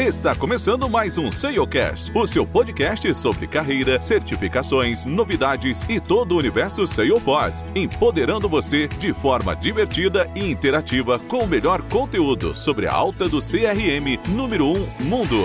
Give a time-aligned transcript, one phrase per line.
[0.00, 6.38] Está começando mais um SaleCast, o seu podcast sobre carreira, certificações, novidades e todo o
[6.38, 12.94] universo Salesforce, empoderando você de forma divertida e interativa com o melhor conteúdo sobre a
[12.94, 15.36] alta do CRM número 1 um mundo.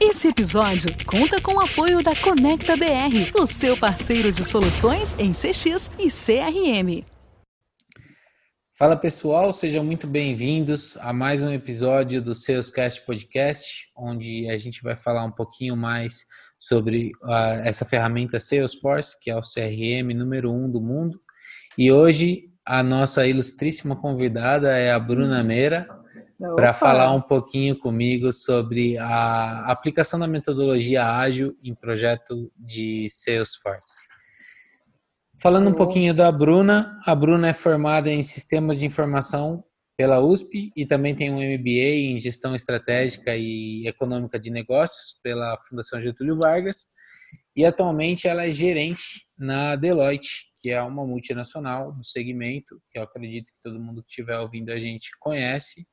[0.00, 5.32] Esse episódio conta com o apoio da Conecta BR, o seu parceiro de soluções em
[5.32, 7.13] CX e CRM.
[8.76, 14.82] Fala pessoal, sejam muito bem-vindos a mais um episódio do Salescast Podcast, onde a gente
[14.82, 16.24] vai falar um pouquinho mais
[16.58, 21.20] sobre uh, essa ferramenta Salesforce, que é o CRM número um do mundo.
[21.78, 25.86] E hoje a nossa ilustríssima convidada é a Bruna Meira,
[26.56, 34.08] para falar um pouquinho comigo sobre a aplicação da metodologia ágil em projeto de Salesforce.
[35.44, 39.62] Falando um pouquinho da Bruna, a Bruna é formada em Sistemas de Informação
[39.94, 45.54] pela USP e também tem um MBA em Gestão Estratégica e Econômica de Negócios pela
[45.68, 46.88] Fundação Getúlio Vargas
[47.54, 53.02] e atualmente ela é gerente na Deloitte, que é uma multinacional do segmento, que eu
[53.02, 55.86] acredito que todo mundo que estiver ouvindo a gente conhece.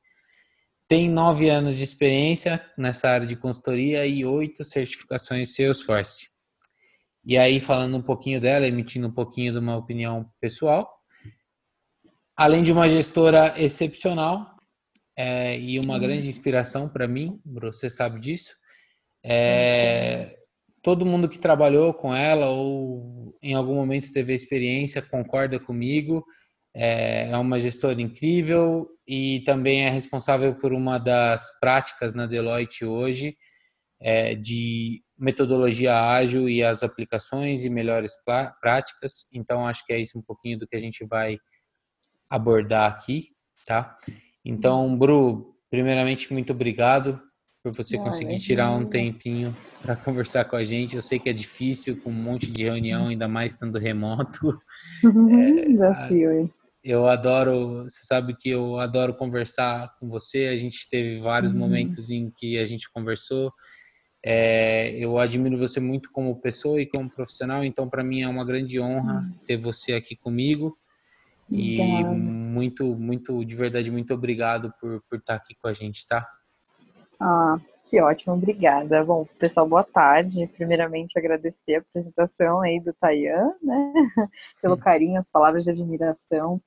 [0.88, 6.31] Tem nove anos de experiência nessa área de consultoria e oito certificações Salesforce.
[7.23, 10.89] E aí, falando um pouquinho dela, emitindo um pouquinho de uma opinião pessoal.
[12.36, 14.55] Além de uma gestora excepcional
[15.16, 16.00] é, e uma uhum.
[16.00, 18.55] grande inspiração para mim, você sabe disso.
[19.23, 20.36] É,
[20.81, 26.25] todo mundo que trabalhou com ela ou em algum momento teve experiência concorda comigo.
[26.73, 32.85] É, é uma gestora incrível e também é responsável por uma das práticas na Deloitte
[32.85, 33.35] hoje,
[34.02, 38.13] é, de metodologia ágil e as aplicações e melhores
[38.59, 39.27] práticas.
[39.33, 41.38] Então, acho que é isso um pouquinho do que a gente vai
[42.29, 43.27] abordar aqui,
[43.66, 43.95] tá?
[44.44, 47.22] Então, Bru, primeiramente, muito obrigado
[47.63, 50.95] por você conseguir tirar um tempinho para conversar com a gente.
[50.95, 54.59] Eu sei que é difícil, com um monte de reunião, ainda mais estando remoto.
[55.06, 56.51] é, Desafio,
[56.84, 60.47] eu adoro, você sabe que eu adoro conversar com você.
[60.47, 61.59] A gente teve vários uhum.
[61.59, 63.53] momentos em que a gente conversou
[64.24, 68.46] é, eu admiro você muito como pessoa e como profissional, então para mim é uma
[68.46, 69.34] grande honra hum.
[69.46, 70.78] ter você aqui comigo.
[71.54, 76.26] E muito, muito, de verdade, muito obrigado por, por estar aqui com a gente, tá?
[77.20, 79.04] Ah, que ótimo, obrigada.
[79.04, 80.48] Bom, pessoal, boa tarde.
[80.56, 83.94] Primeiramente, agradecer a apresentação aí do Tayan, né?
[84.62, 86.62] Pelo carinho, as palavras de admiração.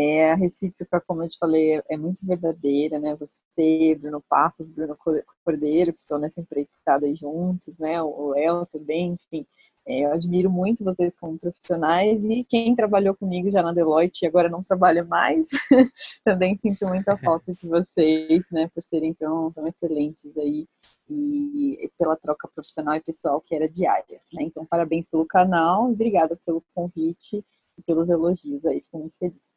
[0.00, 3.16] É, a recíproca, como eu te falei, é, é muito verdadeira, né?
[3.16, 4.96] Você, Bruno Passos, Bruno
[5.44, 8.00] Cordeiro, que estão nessa empreitada aí juntos, né?
[8.00, 9.44] O Léo também, enfim.
[9.84, 14.28] É, eu admiro muito vocês como profissionais e quem trabalhou comigo já na Deloitte e
[14.28, 15.48] agora não trabalha mais,
[16.24, 18.70] também sinto muita falta de vocês, né?
[18.72, 20.68] Por serem tão, tão excelentes aí
[21.10, 24.44] e pela troca profissional e pessoal que era diária, né?
[24.44, 27.44] Então, parabéns pelo canal, obrigada pelo convite
[27.76, 29.47] e pelos elogios aí, fico muito feliz.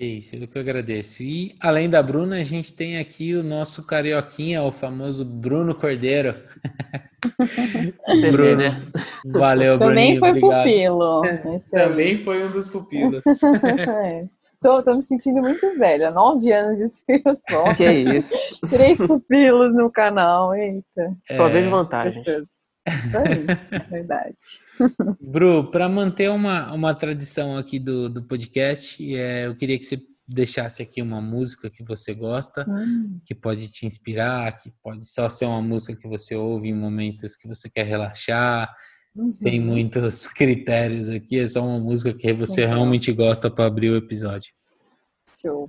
[0.00, 1.22] É isso, eu que agradeço.
[1.22, 6.36] E além da Bruna, a gente tem aqui o nosso carioquinha, o famoso Bruno Cordeiro.
[8.32, 8.82] Bruno, né?
[9.26, 10.62] Valeu, Também Bruninho, foi obrigado.
[10.62, 11.22] pupilo.
[11.70, 13.22] Também foi um dos pupilos.
[14.06, 14.24] é.
[14.62, 16.10] Tô, tô, me sentindo muito velha.
[16.10, 16.88] Nove anos de
[17.50, 17.74] só.
[17.74, 18.34] Que isso.
[18.70, 20.54] Três pupilos no canal.
[20.54, 21.14] Eita.
[21.30, 22.26] Só é, vejo vantagens.
[23.88, 24.36] Verdade.
[25.28, 30.00] Bru, para manter uma, uma tradição aqui do, do podcast, é, eu queria que você
[30.26, 33.20] deixasse aqui uma música que você gosta, hum.
[33.24, 37.36] que pode te inspirar, que pode só ser uma música que você ouve em momentos
[37.36, 38.72] que você quer relaxar,
[39.14, 39.30] uhum.
[39.30, 42.68] sem muitos critérios aqui, é só uma música que você uhum.
[42.68, 44.52] realmente gosta para abrir o episódio.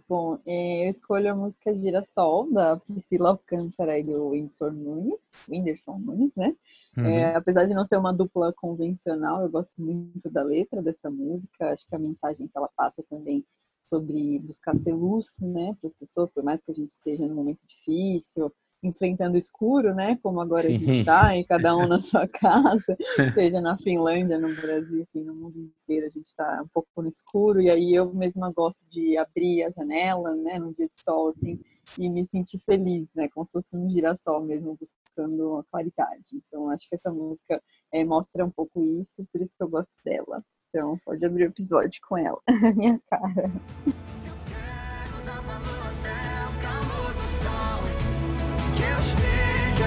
[0.08, 5.98] Bom, é, eu escolho a música Girassol, da Priscila Alcântara e do Whindersson Nunes, Whindersson
[6.00, 6.56] Nunes, né?
[6.98, 7.06] Uhum.
[7.06, 11.72] É, apesar de não ser uma dupla convencional, eu gosto muito da letra dessa música.
[11.72, 13.46] Acho que a mensagem que ela passa também
[13.88, 17.36] sobre buscar ser luz, né, para as pessoas, por mais que a gente esteja num
[17.36, 18.52] momento difícil,
[18.84, 20.18] enfrentando o escuro, né?
[20.24, 20.76] Como agora Sim.
[20.76, 22.98] a gente está, e cada um na sua casa,
[23.34, 27.08] seja na Finlândia, no Brasil, enfim, no mundo inteiro, a gente está um pouco no
[27.08, 31.30] escuro, e aí eu mesma gosto de abrir a janela, né, num dia de sol,
[31.30, 31.60] assim,
[31.98, 33.30] e me sentir feliz, né?
[33.30, 36.42] Como se fosse um girassol mesmo, buscando a claridade.
[36.48, 37.62] Então, acho que essa música
[37.94, 40.44] é, mostra um pouco isso, por isso que eu gosto dela.
[40.70, 42.40] Então, pode abrir o episódio com ela,
[42.76, 43.52] minha cara.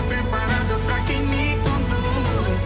[0.02, 2.60] preparado para quem me conduz.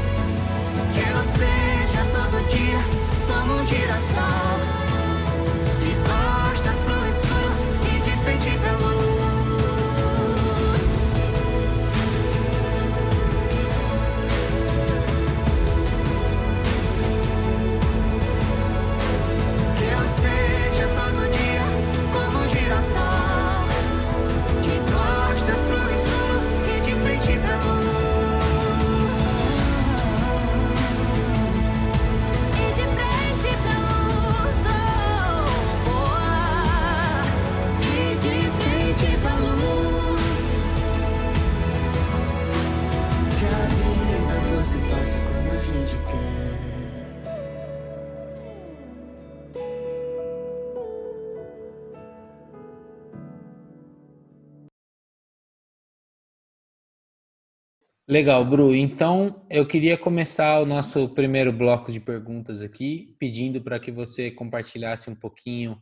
[0.93, 2.79] Que eu seja todo dia
[3.27, 4.48] como um girassol.
[58.11, 58.75] Legal, Bru.
[58.75, 64.31] Então, eu queria começar o nosso primeiro bloco de perguntas aqui, pedindo para que você
[64.31, 65.79] compartilhasse um pouquinho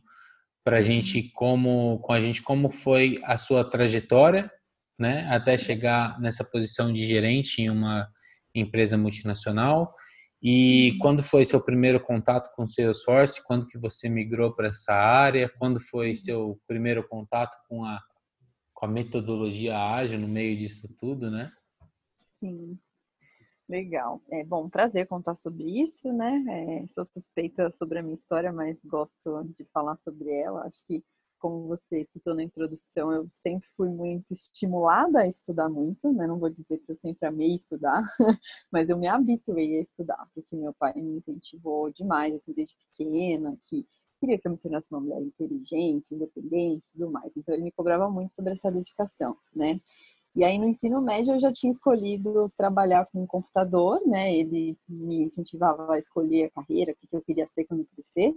[0.61, 4.51] para gente como com a gente como foi a sua trajetória,
[4.99, 8.05] né, até chegar nessa posição de gerente em uma
[8.53, 9.95] empresa multinacional.
[10.43, 13.41] E quando foi seu primeiro contato com Salesforce?
[13.41, 15.49] Quando que você migrou para essa área?
[15.57, 18.01] Quando foi seu primeiro contato com a
[18.73, 21.49] com a metodologia ágil no meio disso tudo, né?
[22.39, 22.79] Sim.
[23.69, 24.21] Legal.
[24.31, 26.43] É bom, prazer contar sobre isso, né?
[26.83, 30.65] É, sou suspeita sobre a minha história, mas gosto de falar sobre ela.
[30.67, 31.03] Acho que,
[31.39, 36.27] como você citou na introdução, eu sempre fui muito estimulada a estudar muito, né?
[36.27, 38.03] Não vou dizer que eu sempre amei estudar,
[38.71, 43.57] mas eu me habituei a estudar, porque meu pai me incentivou demais, assim, desde pequena,
[43.65, 43.85] que
[44.19, 47.31] queria que eu me tornasse uma mulher inteligente, independente e tudo mais.
[47.37, 49.79] Então, ele me cobrava muito sobre essa dedicação, né?
[50.37, 54.31] E aí no ensino médio eu já tinha escolhido trabalhar com computador, né?
[54.35, 58.35] Ele me incentivava a escolher a carreira, o que eu queria ser quando crescer.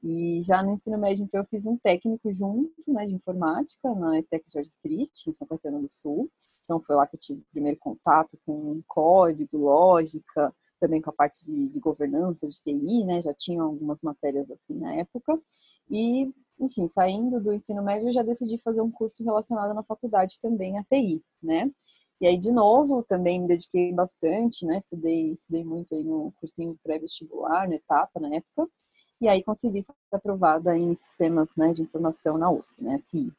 [0.00, 4.20] E já no ensino médio, então, eu fiz um técnico junto, né, de informática, na
[4.20, 6.30] ETEC George Street, em São Caetano do Sul.
[6.62, 11.12] Então, foi lá que eu tive o primeiro contato com código, lógica, também com a
[11.12, 13.20] parte de, de governança, de TI, né?
[13.22, 15.36] Já tinha algumas matérias assim na época.
[15.90, 20.38] E enfim, saindo do ensino médio, eu já decidi fazer um curso relacionado na faculdade
[20.40, 21.70] também, a TI, né?
[22.20, 24.78] E aí, de novo, também me dediquei bastante, né?
[24.78, 28.68] Estudei, estudei muito aí no cursinho pré-vestibular, na etapa, na época.
[29.20, 32.98] E aí consegui ser aprovada em sistemas né, de informação na USP, né?
[32.98, 33.32] SI.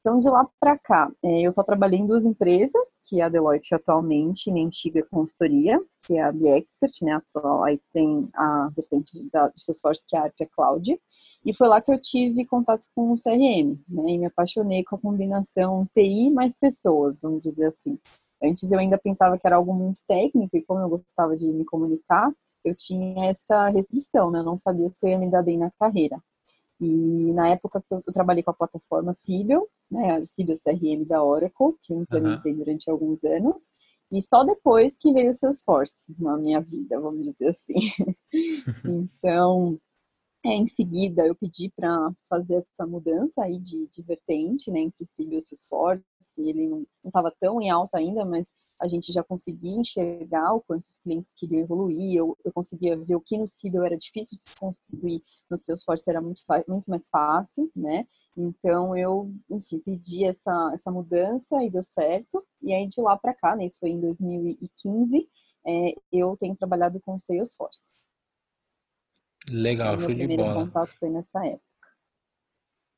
[0.00, 3.28] Então, de lá para cá, é, eu só trabalhei em duas empresas, que é a
[3.28, 7.12] Deloitte atualmente, minha antiga consultoria, que é a BXpert, né?
[7.12, 11.00] Atual, aí tem a vertente da, Salesforce, que é a Arpia Cloud.
[11.44, 14.10] E foi lá que eu tive contato com o CRM, né?
[14.10, 17.98] E me apaixonei com a combinação TI mais pessoas, vamos dizer assim.
[18.42, 21.64] Antes eu ainda pensava que era algo muito técnico e como eu gostava de me
[21.64, 22.32] comunicar,
[22.64, 24.40] eu tinha essa restrição, né?
[24.40, 26.18] Eu não sabia se eu ia me dar bem na carreira.
[26.82, 30.18] E na época eu, eu trabalhei com a plataforma Sibyl, né?
[30.18, 32.58] O Sibyl CRM da Oracle, que eu implementei uhum.
[32.58, 33.70] durante alguns anos.
[34.10, 37.74] E só depois que veio o Salesforce na minha vida, vamos dizer assim.
[38.84, 39.78] então,
[40.44, 45.04] é, em seguida, eu pedi para fazer essa mudança aí de, de vertente, né, entre
[45.04, 46.04] o Cib e o Salesforce.
[46.38, 50.84] Ele não estava tão em alta ainda, mas a gente já conseguia enxergar o quanto
[50.86, 52.16] os clientes queriam evoluir.
[52.16, 56.02] Eu, eu conseguia ver o que no Cibel era difícil de se construir, no Salesforce
[56.08, 58.06] era muito, muito mais fácil, né?
[58.36, 62.44] Então, eu, enfim, pedi essa, essa mudança e deu certo.
[62.60, 65.28] E aí, de lá para cá, né, isso foi em 2015,
[65.64, 67.94] é, eu tenho trabalhado com o Salesforce.
[69.50, 70.66] Legal, show de bola.
[70.66, 71.72] contato foi nessa época.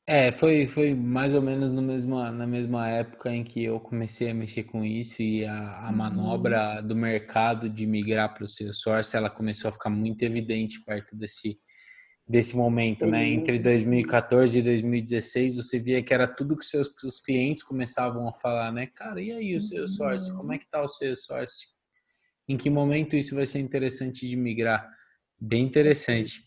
[0.07, 4.29] É, foi, foi mais ou menos no mesma, na mesma época em que eu comecei
[4.29, 5.95] a mexer com isso e a, a uhum.
[5.95, 11.15] manobra do mercado de migrar para o Salesforce, ela começou a ficar muito evidente perto
[11.15, 11.59] desse,
[12.27, 13.27] desse momento, né?
[13.27, 18.33] Entre 2014 e 2016, você via que era tudo que seus, os clientes começavam a
[18.35, 18.85] falar, né?
[18.85, 20.35] Cara, e aí o Salesforce?
[20.35, 21.69] Como é que tá o Salesforce?
[22.47, 24.87] Em que momento isso vai ser interessante de migrar?
[25.39, 26.45] Bem interessante.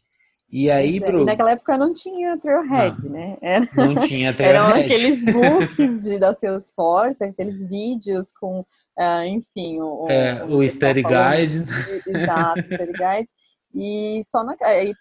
[0.51, 3.37] E aí, é, naquela época não tinha Trailhead, não, né?
[3.43, 4.71] Era, não tinha Trailhead.
[4.71, 9.79] Eram aqueles books de, da Salesforce, aqueles vídeos com, uh, enfim...
[9.81, 11.71] O, é, o, o Study Guide.
[12.07, 13.31] Exato, Study Guide.
[13.75, 14.43] E só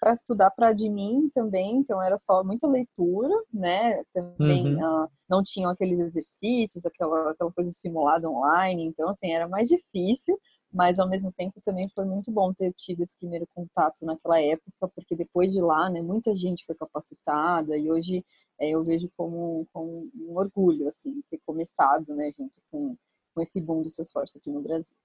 [0.01, 4.03] para estudar para admin também, então era só muita leitura, né?
[4.13, 5.06] Também uhum.
[5.06, 10.38] uh, não tinham aqueles exercícios, aquela, aquela coisa simulada online, então assim, era mais difícil
[10.77, 14.88] mas ao mesmo tempo também foi muito bom ter tido esse primeiro contato naquela época,
[14.93, 18.24] porque depois de lá, né, muita gente foi capacitada e hoje
[18.62, 22.96] é, eu vejo como, como, um orgulho, assim, ter começado, né, junto com,
[23.34, 24.96] com esse boom do seu esforço aqui no Brasil.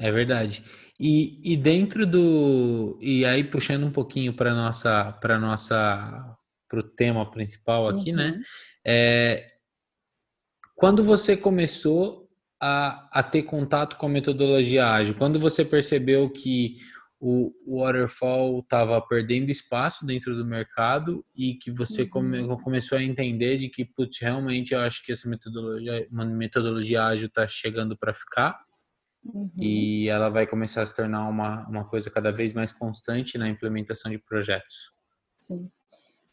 [0.00, 0.64] É verdade.
[0.98, 6.36] E, e dentro do e aí puxando um pouquinho para nossa para nossa
[6.68, 8.38] para o tema principal aqui, né, uhum.
[8.38, 8.42] né?
[8.84, 9.52] É,
[10.74, 12.21] quando você começou
[12.64, 15.16] a, a ter contato com a metodologia ágil?
[15.16, 16.76] Quando você percebeu que
[17.18, 22.56] o, waterfall estava perdendo espaço dentro do mercado e que você come, uhum.
[22.58, 27.26] começou a entender de que, putz, realmente eu acho que essa metodologia, uma metodologia ágil
[27.26, 28.56] está chegando para ficar
[29.24, 29.50] uhum.
[29.58, 33.48] e ela vai começar a se tornar uma, uma coisa cada vez mais constante na
[33.48, 34.92] implementação de projetos.
[35.40, 35.68] Sim.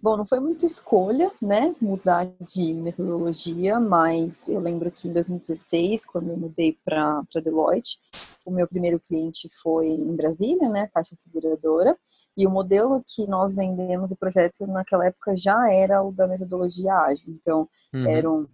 [0.01, 6.05] Bom, não foi muita escolha, né, mudar de metodologia, mas eu lembro que em 2016,
[6.05, 7.99] quando eu mudei para Deloitte,
[8.45, 11.97] o meu primeiro cliente foi em Brasília, né, Caixa Seguradora,
[12.37, 16.93] e o modelo que nós vendemos, o projeto naquela época já era o da metodologia
[16.93, 17.25] ágil.
[17.27, 18.07] Então, uhum.
[18.07, 18.49] eram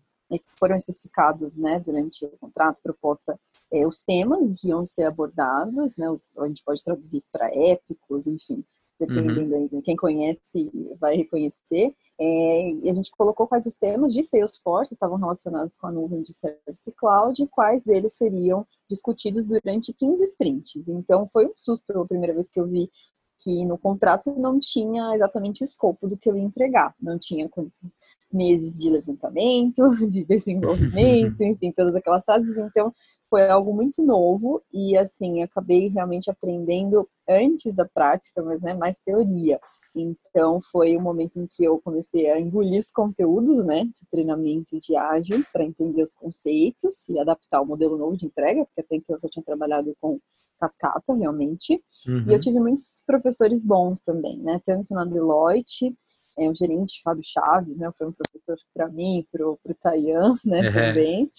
[0.56, 3.40] foram especificados, né, durante o contrato, proposta,
[3.72, 7.54] é, os temas que iam ser abordados, né, os, a gente pode traduzir isso para
[7.54, 8.66] épicos, enfim,
[9.00, 9.68] dependendo uhum.
[9.68, 11.94] de quem conhece vai reconhecer.
[12.20, 16.24] É, e a gente colocou quais os temas de Salesforce estavam relacionados com a nuvem
[16.24, 20.84] de Service Cloud e quais deles seriam discutidos durante 15 sprints.
[20.88, 22.90] Então foi um susto a primeira vez que eu vi
[23.40, 26.94] que no contrato não tinha exatamente o escopo do que eu ia entregar.
[27.02, 28.00] Não tinha quantos
[28.32, 32.56] meses de levantamento, de desenvolvimento, enfim, todas aquelas fases.
[32.58, 32.94] Então,
[33.30, 39.00] foi algo muito novo e, assim, acabei realmente aprendendo antes da prática, mas né, mais
[39.00, 39.60] teoria.
[39.96, 44.80] Então, foi o momento em que eu comecei a engolir os conteúdos, né, de treinamento
[44.80, 48.98] de ágil, para entender os conceitos e adaptar o modelo novo de entrega, porque até
[48.98, 50.20] então eu só tinha trabalhado com
[50.60, 51.82] cascata, realmente.
[52.08, 52.26] Uhum.
[52.30, 55.96] E eu tive muitos professores bons também, né, tanto na Deloitte,
[56.38, 60.68] é, o gerente Fábio Chaves, né, foi um professor para mim, para o Tayan, né,
[60.68, 60.74] uhum.
[60.74, 61.32] também.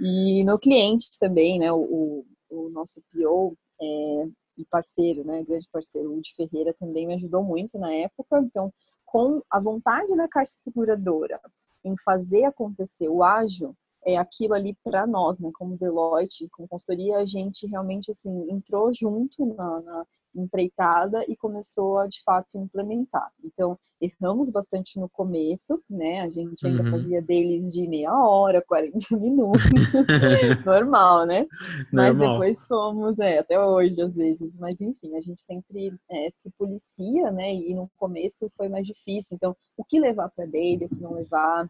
[0.00, 6.12] E no cliente também, né, o, o nosso PO é, e parceiro, né, grande parceiro,
[6.12, 8.38] o de Ferreira também me ajudou muito na época.
[8.38, 8.72] Então,
[9.04, 11.40] com a vontade da Caixa Seguradora
[11.84, 17.18] em fazer acontecer o ágil, é aquilo ali para nós, né, como Deloitte, como consultoria,
[17.18, 23.30] a gente realmente assim entrou junto na, na empreitada e começou a de fato implementar.
[23.44, 26.20] Então, erramos bastante no começo, né?
[26.20, 26.90] A gente ainda uhum.
[26.92, 29.62] fazia deles de meia hora, 40 minutos,
[30.64, 31.46] normal, né?
[31.92, 36.50] Mas depois fomos, é, até hoje às vezes, mas enfim, a gente sempre é, se
[36.56, 37.54] policia, né?
[37.54, 39.36] E no começo foi mais difícil.
[39.36, 41.68] Então, o que levar para dele, o que não levar,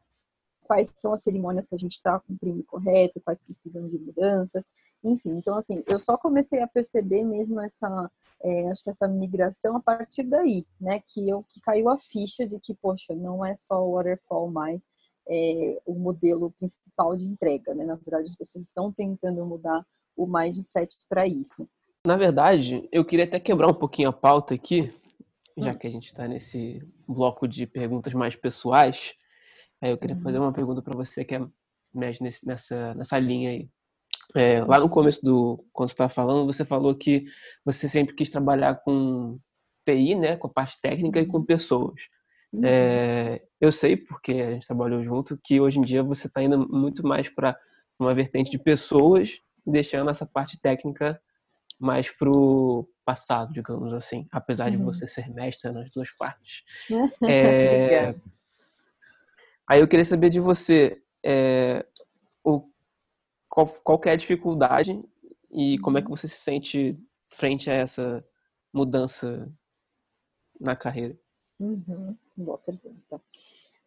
[0.70, 4.64] quais são as cerimônias que a gente está cumprindo correto, quais precisam de mudanças,
[5.02, 5.30] enfim.
[5.30, 8.08] Então, assim, eu só comecei a perceber mesmo essa,
[8.40, 12.46] é, acho que essa migração a partir daí, né, que eu que caiu a ficha
[12.46, 14.86] de que, poxa, não é só o waterfall mais
[15.28, 17.84] é, o modelo principal de entrega, né?
[17.84, 19.84] Na verdade, as pessoas estão tentando mudar
[20.16, 21.68] o mindset para isso.
[22.06, 24.88] Na verdade, eu queria até quebrar um pouquinho a pauta aqui,
[25.58, 25.78] já hum.
[25.78, 29.18] que a gente está nesse bloco de perguntas mais pessoais.
[29.82, 31.46] Aí eu queria fazer uma pergunta para você que é
[31.94, 33.68] mexe nessa, nessa linha aí.
[34.34, 37.24] É, lá no começo do quando você estava falando, você falou que
[37.64, 39.38] você sempre quis trabalhar com
[39.84, 41.44] TI, né, com a parte técnica e com uhum.
[41.44, 42.00] pessoas.
[42.52, 42.62] Uhum.
[42.64, 46.58] É, eu sei porque a gente trabalhou junto que hoje em dia você está indo
[46.68, 47.56] muito mais para
[47.98, 51.20] uma vertente de pessoas, deixando essa parte técnica
[51.78, 54.76] mais pro passado, digamos assim, apesar uhum.
[54.76, 56.62] de você ser mestra nas duas partes.
[57.28, 58.14] É,
[59.70, 61.86] Aí eu queria saber de você é,
[62.42, 62.68] o,
[63.48, 65.00] qual, qual é a dificuldade
[65.48, 66.98] e como é que você se sente
[67.28, 68.26] frente a essa
[68.72, 69.48] mudança
[70.60, 71.16] na carreira.
[71.60, 73.22] Uhum, boa pergunta.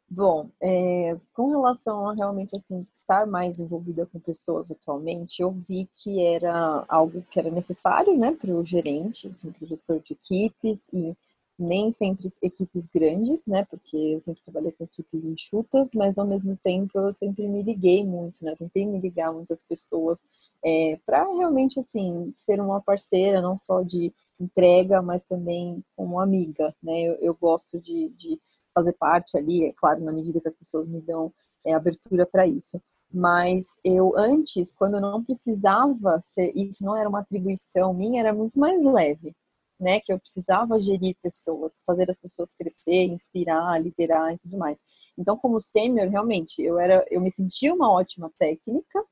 [0.09, 5.89] Bom, é, com relação a realmente assim estar mais envolvida com pessoas atualmente, eu vi
[6.01, 10.13] que era algo que era necessário, né, para o gerente, assim, para o gestor de
[10.13, 11.13] equipes e
[11.57, 13.65] nem sempre equipes grandes, né?
[13.65, 18.03] Porque eu sempre trabalhei com equipes enxutas, mas ao mesmo tempo eu sempre me liguei
[18.05, 18.55] muito, né?
[18.57, 20.19] Tentei me ligar muitas pessoas
[20.63, 26.75] é, para realmente assim ser uma parceira, não só de entrega, mas também como amiga,
[26.81, 27.01] né?
[27.01, 28.39] Eu, eu gosto de, de,
[28.73, 31.31] fazer parte ali, é claro, na medida que as pessoas me dão
[31.63, 32.81] é, abertura para isso.
[33.13, 38.33] Mas eu antes, quando eu não precisava ser, isso não era uma atribuição minha, era
[38.33, 39.35] muito mais leve
[39.83, 44.81] né, que eu precisava gerir pessoas, fazer as pessoas crescer, inspirar, liderar e tudo mais.
[45.17, 49.03] Então, como sênior, realmente, eu era, eu me sentia uma ótima técnica,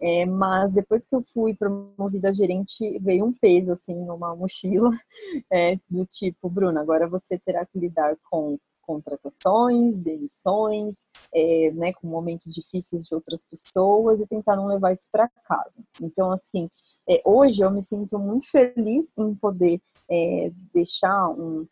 [0.00, 4.90] é, mas depois que eu fui promovida a gerente, veio um peso assim numa mochila,
[5.50, 8.58] é, do tipo, Bruna, agora você terá que lidar com
[8.88, 11.04] contratações, demissões,
[11.34, 15.74] é, né, com momentos difíceis de outras pessoas e tentar não levar isso para casa.
[16.00, 16.70] Então, assim,
[17.06, 19.78] é, hoje eu me sinto muito feliz em poder
[20.10, 21.66] é, deixar um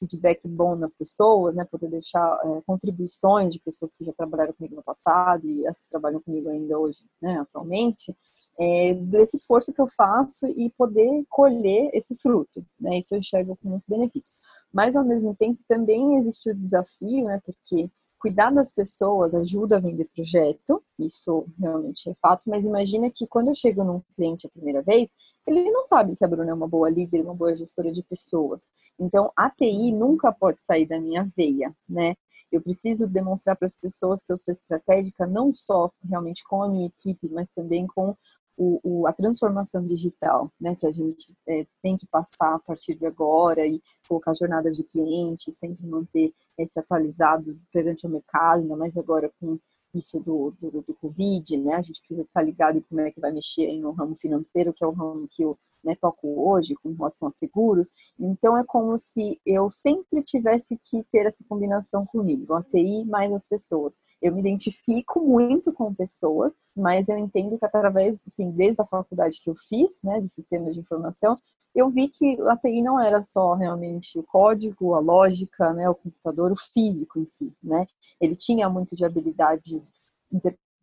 [0.00, 4.74] feedback bom nas pessoas, né, poder deixar é, contribuições de pessoas que já trabalharam comigo
[4.74, 8.16] no passado e as que trabalham comigo ainda hoje, né, atualmente,
[8.58, 13.56] é, desse esforço que eu faço e poder colher esse fruto, né, isso eu enxergo
[13.62, 14.32] com muito benefício.
[14.72, 19.80] Mas, ao mesmo tempo, também existe o desafio, né, porque cuidar das pessoas ajuda a
[19.80, 24.50] vender projeto, isso realmente é fato, mas imagina que quando eu chego num cliente a
[24.50, 25.12] primeira vez,
[25.44, 28.64] ele não sabe que a Bruna é uma boa líder, uma boa gestora de pessoas.
[28.98, 32.14] Então, a TI nunca pode sair da minha veia, né?
[32.52, 36.68] Eu preciso demonstrar para as pessoas que eu sou estratégica não só realmente com a
[36.68, 38.14] minha equipe, mas também com
[38.56, 42.94] o, o, a transformação digital, né, que a gente é, tem que passar a partir
[42.94, 48.76] de agora e colocar jornadas de cliente, sempre manter esse atualizado perante o mercado, ainda
[48.76, 49.58] mais agora com
[49.94, 53.20] isso do, do, do Covid, né, a gente precisa estar ligado em como é que
[53.20, 56.92] vai mexer no ramo financeiro, que é o ramo que eu né, toco hoje com
[56.92, 57.90] relação a seguros.
[58.18, 63.32] Então é como se eu sempre tivesse que ter essa combinação comigo, a TI mais
[63.32, 63.96] as pessoas.
[64.20, 69.40] Eu me identifico muito com pessoas, mas eu entendo que através, assim, desde a faculdade
[69.42, 71.38] que eu fiz, né, de sistemas de informação,
[71.74, 75.94] eu vi que a TI não era só realmente o código, a lógica, né, o
[75.94, 77.86] computador, o físico em si, né?
[78.20, 79.90] Ele tinha muito de habilidades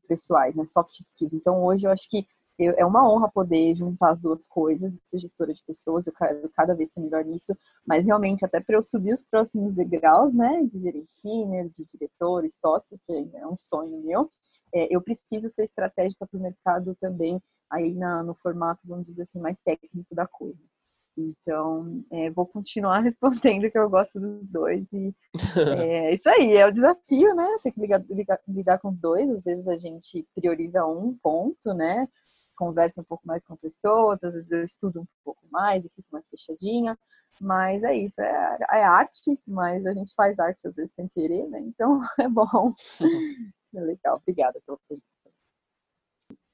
[0.09, 1.33] pessoais, né, soft skills.
[1.33, 5.19] Então, hoje eu acho que eu, é uma honra poder juntar as duas coisas, ser
[5.19, 7.55] gestora de pessoas, eu quero cada vez ser melhor nisso,
[7.87, 10.79] mas realmente até para eu subir os próximos degraus, né, de
[11.21, 14.29] senior, de diretor e sócio, que é um sonho meu,
[14.73, 19.21] é, eu preciso ser estratégica para o mercado também, aí na, no formato, vamos dizer
[19.21, 20.59] assim, mais técnico da coisa.
[21.19, 24.85] Então, é, vou continuar respondendo que eu gosto dos dois.
[24.93, 25.13] E
[25.79, 27.47] é isso aí, é o desafio, né?
[27.63, 29.29] Tem que ligar, ligar, lidar com os dois.
[29.29, 32.07] Às vezes a gente prioriza um ponto, né?
[32.57, 36.09] Conversa um pouco mais com pessoas, às vezes eu estudo um pouco mais e fico
[36.11, 36.97] mais fechadinha.
[37.39, 41.47] Mas é isso, é, é arte, mas a gente faz arte às vezes sem querer,
[41.47, 41.59] né?
[41.61, 42.73] Então é bom.
[43.73, 45.18] É legal, obrigada pela pergunta.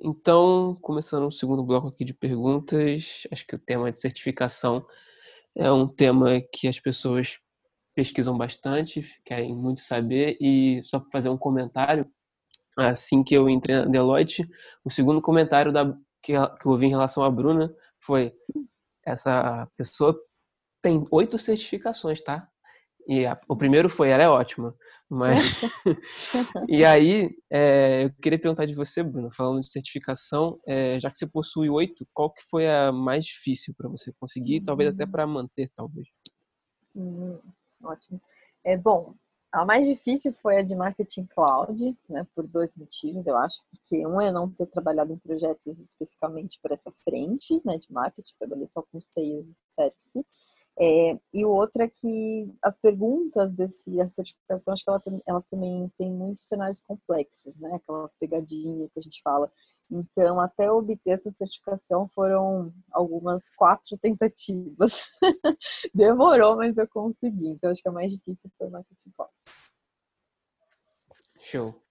[0.07, 4.86] Então, começando o segundo bloco aqui de perguntas, acho que o tema de certificação
[5.56, 7.39] é um tema que as pessoas
[7.95, 12.06] pesquisam bastante, querem muito saber, e só para fazer um comentário,
[12.77, 14.47] assim que eu entrei na Deloitte,
[14.84, 18.32] o segundo comentário da, que, que eu ouvi em relação à Bruna foi:
[19.03, 20.15] essa pessoa
[20.84, 22.47] tem oito certificações, tá?
[23.08, 24.74] E a, o primeiro foi, ela é ótima.
[25.10, 25.38] Mas.
[26.68, 31.18] e aí, é, eu queria perguntar de você, Bruno, falando de certificação, é, já que
[31.18, 35.28] você possui oito, qual que foi a mais difícil para você conseguir, talvez até para
[35.28, 36.08] manter, talvez?
[36.96, 37.39] Hum,
[37.84, 38.20] ótimo.
[38.63, 39.13] É bom.
[39.56, 44.06] A mais difícil foi a de marketing cloud, né, por dois motivos, eu acho, porque
[44.06, 48.68] um é não ter trabalhado em projetos especificamente para essa frente, né, de marketing, trabalhei
[48.68, 50.26] só com sales e service,
[50.77, 55.41] é, e o outro é que as perguntas desse, dessa certificação, acho que ela, ela
[55.49, 57.75] também tem muitos cenários complexos, né?
[57.75, 59.49] Aquelas pegadinhas que a gente fala.
[59.89, 65.09] Então, até obter essa certificação foram algumas quatro tentativas.
[65.93, 67.49] Demorou, mas eu consegui.
[67.49, 69.31] Então, acho que a mais difícil foi marketing cloud.
[71.39, 71.81] Show.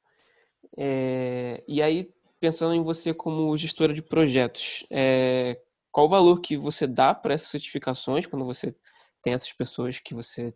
[0.76, 5.58] É, e aí, pensando em você como gestora de projetos, é,
[5.94, 8.74] qual o valor que você dá para essas certificações quando você
[9.22, 10.52] tem essas pessoas que você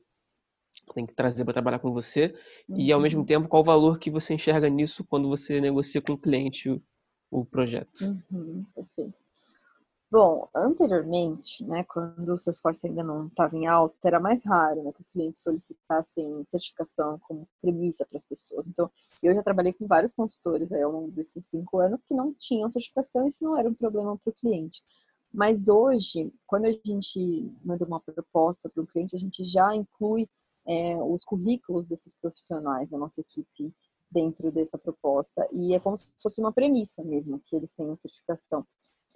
[0.93, 2.35] tem que trazer para trabalhar com você
[2.69, 2.77] uhum.
[2.77, 3.27] e ao mesmo uhum.
[3.27, 6.83] tempo qual o valor que você enxerga nisso quando você negocia com o cliente o,
[7.31, 8.19] o projeto.
[8.33, 9.15] Uhum, perfeito.
[10.11, 14.91] Bom, anteriormente, né, quando o Salesforce ainda não estava em alta, era mais raro né,
[14.93, 18.67] que os clientes solicitassem certificação como premissa para as pessoas.
[18.67, 18.91] Então,
[19.23, 22.71] eu já trabalhei com vários consultores aí, ao longo desses cinco anos que não tinham
[22.71, 24.83] certificação e isso não era um problema para o cliente.
[25.33, 30.29] Mas hoje, quando a gente manda uma proposta para o cliente, a gente já inclui
[30.67, 33.73] é, os currículos desses profissionais da nossa equipe
[34.11, 35.47] dentro dessa proposta.
[35.53, 38.67] E é como se fosse uma premissa mesmo, que eles tenham certificação.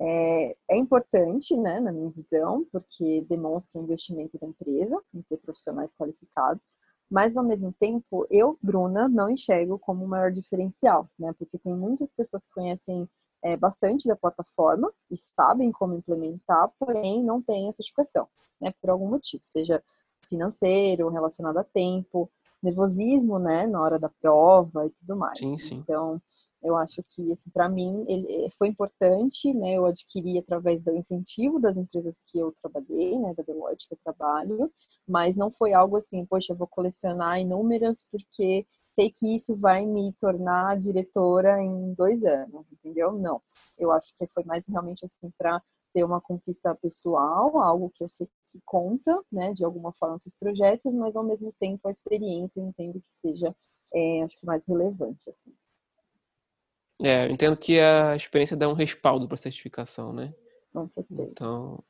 [0.01, 5.38] É, é importante, né, na minha visão, porque demonstra o investimento da empresa em ter
[5.38, 6.66] profissionais qualificados,
[7.11, 11.75] mas ao mesmo tempo, eu, Bruna, não enxergo como o maior diferencial, né, porque tem
[11.75, 13.09] muitas pessoas que conhecem
[13.43, 18.29] é, bastante da plataforma e sabem como implementar, porém não têm a certificação,
[18.61, 19.83] né, por algum motivo, seja
[20.29, 22.31] financeiro, relacionado a tempo,
[22.63, 25.37] nervosismo, né, na hora da prova e tudo mais.
[25.37, 25.77] Sim, sim.
[25.79, 26.23] Então,
[26.63, 31.59] eu acho que, assim, para mim, ele foi importante, né, eu adquiri através do incentivo
[31.59, 34.73] das empresas que eu trabalhei, né, da Deloitte que eu trabalho,
[35.07, 39.87] mas não foi algo assim, poxa, eu vou colecionar inúmeras porque sei que isso vai
[39.87, 43.13] me tornar diretora em dois anos, entendeu?
[43.13, 43.41] Não.
[43.79, 48.09] Eu acho que foi mais realmente assim para ter uma conquista pessoal, algo que eu
[48.09, 51.91] sei que conta, né, de alguma forma para os projetos, mas ao mesmo tempo a
[51.91, 53.55] experiência eu entendo que seja,
[53.95, 55.55] é, acho que mais relevante, assim.
[57.01, 60.35] É, eu entendo que a experiência dá um respaldo para a certificação, né?
[60.73, 61.23] Com certeza.
[61.23, 61.83] Então,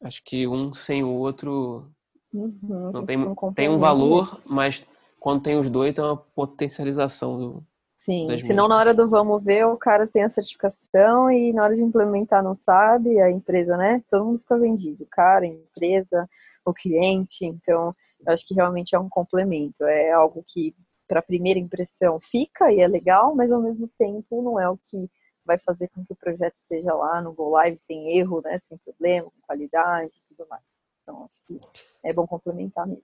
[0.00, 1.92] acho que um sem o outro
[2.32, 3.18] uhum, não tem,
[3.54, 4.86] tem um valor, mas
[5.26, 7.66] quando tem os dois, é uma potencialização do,
[7.98, 11.74] Sim, senão na hora do vamos ver, o cara tem a certificação e na hora
[11.74, 14.04] de implementar não sabe, a empresa, né?
[14.08, 16.30] Todo mundo fica vendido, o cara, a empresa,
[16.64, 17.44] o cliente.
[17.44, 17.92] Então,
[18.24, 19.82] eu acho que realmente é um complemento.
[19.82, 20.72] É algo que,
[21.08, 25.10] para primeira impressão, fica e é legal, mas ao mesmo tempo não é o que
[25.44, 28.60] vai fazer com que o projeto esteja lá no Go Live sem erro, né?
[28.62, 30.62] Sem problema, com qualidade e tudo mais.
[31.02, 31.58] Então, acho que
[32.04, 33.02] é bom complementar mesmo.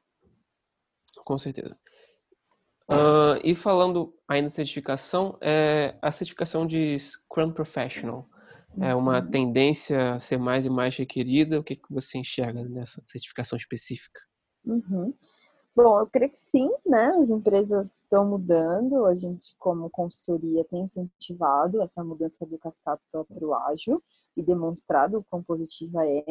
[1.25, 1.77] Com certeza.
[2.93, 8.29] Ah, e falando ainda de certificação, é a certificação de Scrum Professional
[8.81, 9.31] é uma Uhum.
[9.31, 11.59] tendência a ser mais e mais requerida.
[11.61, 14.21] O que, que você enxerga nessa certificação específica?
[14.65, 15.13] Uhum.
[15.75, 17.07] Bom, eu creio que sim, né?
[17.21, 23.47] As empresas estão mudando, a gente, como consultoria, tem incentivado essa mudança do cascata para
[23.47, 24.03] o ágil
[24.37, 26.25] e demonstrado o quão positiva é.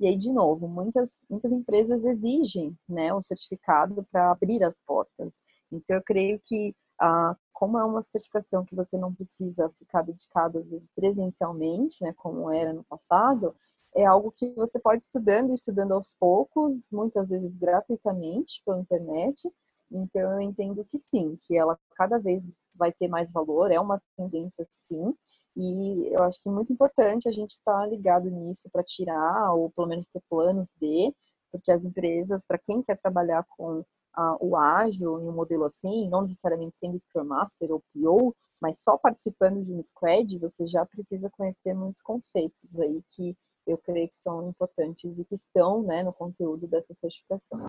[0.00, 5.40] E aí, de novo, muitas, muitas empresas exigem né, o certificado para abrir as portas.
[5.72, 10.58] Então, eu creio que, ah, como é uma certificação que você não precisa ficar dedicado,
[10.58, 13.54] às vezes, presencialmente, né, como era no passado,
[13.94, 19.50] é algo que você pode estudando e estudando aos poucos, muitas vezes gratuitamente pela internet.
[19.90, 24.00] Então eu entendo que sim, que ela cada vez vai ter mais valor, é uma
[24.16, 25.14] tendência sim.
[25.56, 29.70] E eu acho que é muito importante a gente estar ligado nisso para tirar, ou
[29.70, 31.14] pelo menos ter planos de,
[31.50, 36.08] porque as empresas, para quem quer trabalhar com ah, o ágil em um modelo assim,
[36.08, 40.84] não necessariamente sendo Scrum Master ou PO, mas só participando de um squad, você já
[40.86, 46.02] precisa conhecer muitos conceitos aí que eu creio que são importantes e que estão né,
[46.02, 47.66] no conteúdo dessa certificação.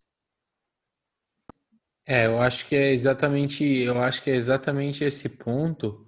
[2.06, 6.06] É, eu acho que é exatamente, eu acho que é exatamente esse ponto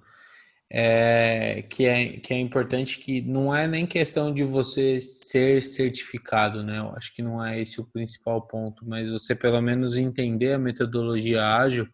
[0.70, 6.62] é, que é que é importante que não é nem questão de você ser certificado,
[6.62, 6.78] né?
[6.78, 10.58] Eu acho que não é esse o principal ponto, mas você pelo menos entender a
[10.58, 11.86] metodologia ágil,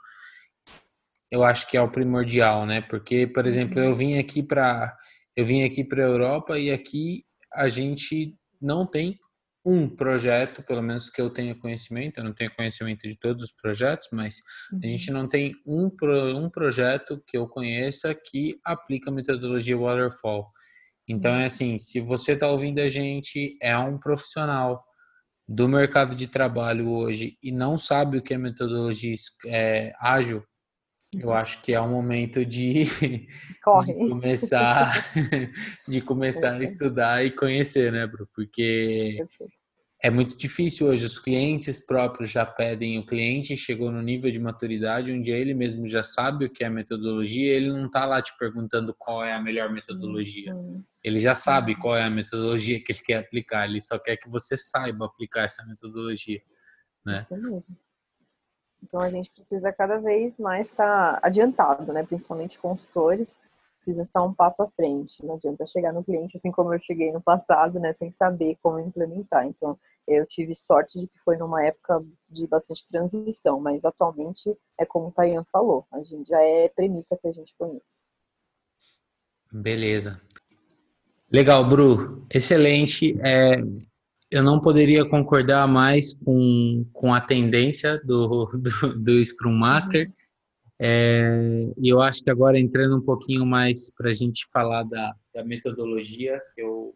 [1.31, 2.81] eu acho que é o primordial, né?
[2.81, 4.97] Porque, por exemplo, eu vim aqui para
[5.37, 9.19] eu vim aqui para a Europa e aqui a gente não tem
[9.65, 13.53] um projeto, pelo menos que eu tenha conhecimento, eu não tenho conhecimento de todos os
[13.53, 14.37] projetos, mas
[14.83, 19.77] a gente não tem um, pro, um projeto que eu conheça que aplica a metodologia
[19.77, 20.51] Waterfall.
[21.09, 24.83] Então, é assim, se você está ouvindo a gente, é um profissional
[25.49, 29.15] do mercado de trabalho hoje e não sabe o que é metodologia
[29.47, 30.45] é, ágil,
[31.19, 34.93] eu acho que é o momento de, de começar
[35.87, 38.27] de começar a estudar e conhecer, né, Bru?
[38.35, 39.19] Porque
[40.03, 41.05] é muito difícil hoje.
[41.05, 42.99] Os clientes próprios já pedem.
[42.99, 46.71] O cliente chegou no nível de maturidade onde ele mesmo já sabe o que é
[46.71, 47.53] metodologia.
[47.53, 50.55] Ele não está lá te perguntando qual é a melhor metodologia.
[50.55, 53.69] Hum, Ele já sabe qual é a metodologia que ele quer aplicar.
[53.69, 56.41] Ele só quer que você saiba aplicar essa metodologia.
[57.05, 57.17] Né?
[57.17, 57.77] Isso mesmo.
[58.83, 62.03] Então a gente precisa cada vez mais estar adiantado, né?
[62.05, 63.39] Principalmente consultores,
[63.79, 65.25] precisa estar um passo à frente.
[65.25, 67.93] Não adianta chegar no cliente assim como eu cheguei no passado, né?
[67.93, 69.47] Sem saber como implementar.
[69.47, 74.85] Então eu tive sorte de que foi numa época de bastante transição, mas atualmente é
[74.85, 78.03] como o Tayan falou, a gente já é premissa que a gente conhece.
[79.53, 80.21] Beleza.
[81.31, 82.27] Legal, Bru.
[82.33, 83.19] Excelente.
[83.23, 83.57] É,
[84.33, 90.11] eu não poderia concordar mais com, com a tendência do, do, do Scrum Master.
[90.81, 95.15] É, e eu acho que agora entrando um pouquinho mais para a gente falar da,
[95.35, 96.95] da metodologia, que eu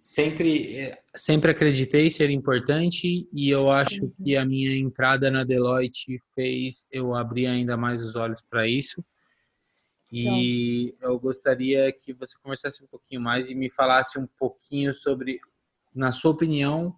[0.00, 6.86] sempre, sempre acreditei ser importante e eu acho que a minha entrada na Deloitte fez
[6.92, 9.02] eu abrir ainda mais os olhos para isso.
[10.12, 15.40] E eu gostaria que você conversasse um pouquinho mais e me falasse um pouquinho sobre,
[15.94, 16.94] na sua opinião,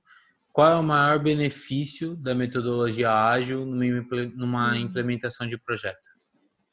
[0.53, 6.09] qual é o maior benefício da metodologia ágil numa implementação de projeto?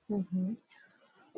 [0.09, 0.55] Uhum.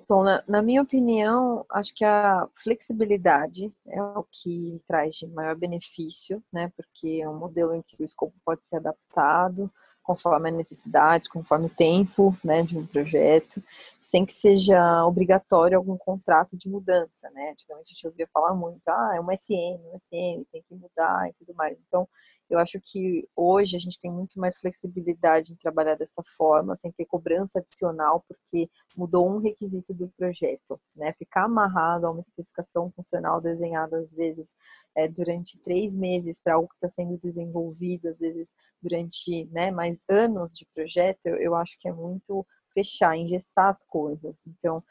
[0.08, 5.56] Bom, na, na, minha opinião, acho que a flexibilidade é o que traz de maior
[5.56, 6.72] benefício, né?
[6.76, 9.72] Porque é um modelo em que o escopo pode ser adaptado
[10.06, 13.62] conforme a necessidade, conforme o tempo, né, de um projeto,
[14.00, 17.52] sem que seja obrigatório algum contrato de mudança, né?
[17.52, 21.28] Antigamente a gente ouvia falar muito, ah, é um SM, um SM, tem que mudar
[21.28, 21.78] e tudo mais.
[21.88, 22.08] Então,
[22.50, 26.92] eu acho que hoje a gente tem muito mais flexibilidade em trabalhar dessa forma, sem
[26.92, 31.14] ter cobrança adicional, porque mudou um requisito do projeto, né?
[31.14, 34.56] Ficar amarrado a uma especificação funcional desenhada, às vezes,
[34.96, 40.06] é, durante três meses para algo que está sendo desenvolvido, às vezes, durante né, mais
[40.10, 44.46] anos de projeto, eu, eu acho que é muito fechar, engessar as coisas.
[44.46, 44.84] Então,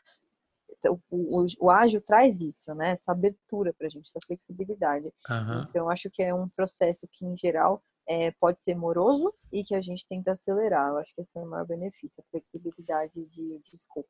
[0.90, 2.90] o, o, ágil traz isso, né?
[2.90, 5.06] Essa abertura para a gente, essa flexibilidade.
[5.06, 5.64] Uhum.
[5.68, 9.64] Então, eu acho que é um processo que, em geral, é, pode ser moroso e
[9.64, 10.90] que a gente tenta acelerar.
[10.90, 14.08] Eu acho que esse é o maior benefício, a flexibilidade de, de escopo.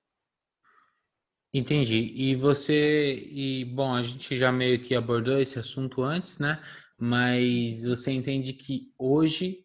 [1.52, 2.12] Entendi.
[2.16, 6.60] E você, e bom, a gente já meio que abordou esse assunto antes, né?
[6.98, 9.63] Mas você entende que hoje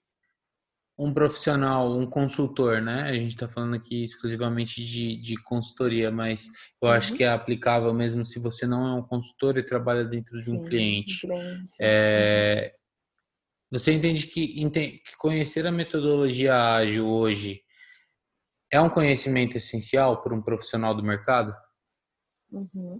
[0.99, 3.03] um profissional, um consultor, né?
[3.03, 6.47] A gente está falando aqui exclusivamente de, de consultoria, mas
[6.81, 6.93] eu uhum.
[6.93, 10.51] acho que é aplicável mesmo se você não é um consultor e trabalha dentro de
[10.51, 11.21] um Sim, cliente.
[11.21, 11.69] cliente.
[11.79, 12.75] É,
[13.71, 17.62] você entende que, que conhecer a metodologia ágil hoje
[18.69, 21.55] é um conhecimento essencial para um profissional do mercado?
[22.51, 22.99] Uhum.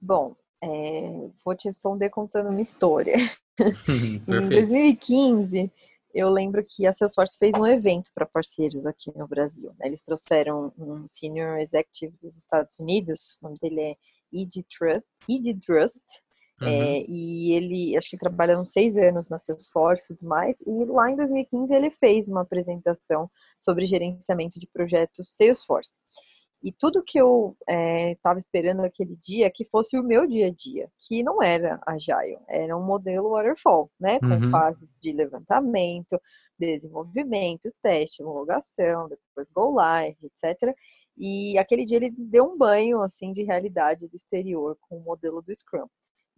[0.00, 3.16] Bom, é, vou te responder contando uma história.
[3.88, 5.72] em 2015,
[6.14, 9.70] eu lembro que a Salesforce fez um evento para parceiros aqui no Brasil.
[9.78, 9.86] Né?
[9.86, 13.94] Eles trouxeram um senior executive dos Estados Unidos, o nome dele é
[14.32, 16.22] Ed Trust, Ed Trust
[16.62, 16.68] Uhum.
[16.68, 20.60] É, e ele, acho que ele trabalha uns seis anos na Salesforce e tudo mais.
[20.60, 25.98] E lá em 2015 ele fez uma apresentação sobre gerenciamento de projetos Salesforce.
[26.62, 30.50] E tudo que eu estava é, esperando naquele dia que fosse o meu dia a
[30.50, 34.20] dia, que não era Agile, era um modelo waterfall, né?
[34.20, 34.50] Com uhum.
[34.50, 36.20] fases de levantamento,
[36.56, 40.72] desenvolvimento, teste, homologação, depois go live, etc.
[41.18, 45.42] E aquele dia ele deu um banho assim de realidade do exterior com o modelo
[45.42, 45.88] do Scrum.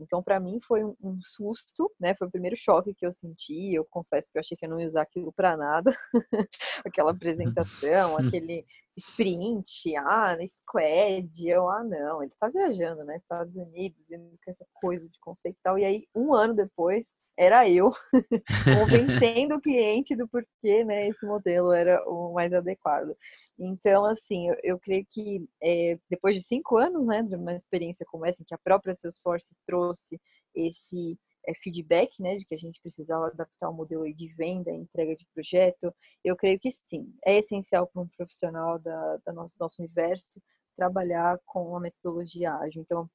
[0.01, 2.15] Então, para mim, foi um, um, susto, né?
[2.17, 3.75] Foi o primeiro choque que eu senti.
[3.75, 5.97] Eu confesso que eu achei que eu não ia usar aquilo para nada.
[6.85, 11.49] Aquela apresentação, aquele sprint, ah, na squad.
[11.49, 13.17] Eu, ah, não, ele tá viajando, né?
[13.17, 14.15] Estados Unidos, e
[14.47, 15.79] essa coisa de conceito e tal.
[15.79, 17.91] E aí, um ano depois, era eu
[18.65, 23.17] convencendo o cliente do porquê né, esse modelo era o mais adequado.
[23.59, 28.07] Então, assim, eu, eu creio que é, depois de cinco anos né, de uma experiência
[28.07, 30.21] como essa, que a própria Salesforce trouxe
[30.55, 35.17] esse é, feedback, né, de que a gente precisava adaptar o modelo de venda, entrega
[35.17, 39.83] de projeto, eu creio que sim, é essencial para um profissional da, da nosso, nosso
[39.83, 40.41] universo
[40.77, 42.83] trabalhar com a metodologia ágil.
[42.83, 43.09] Então,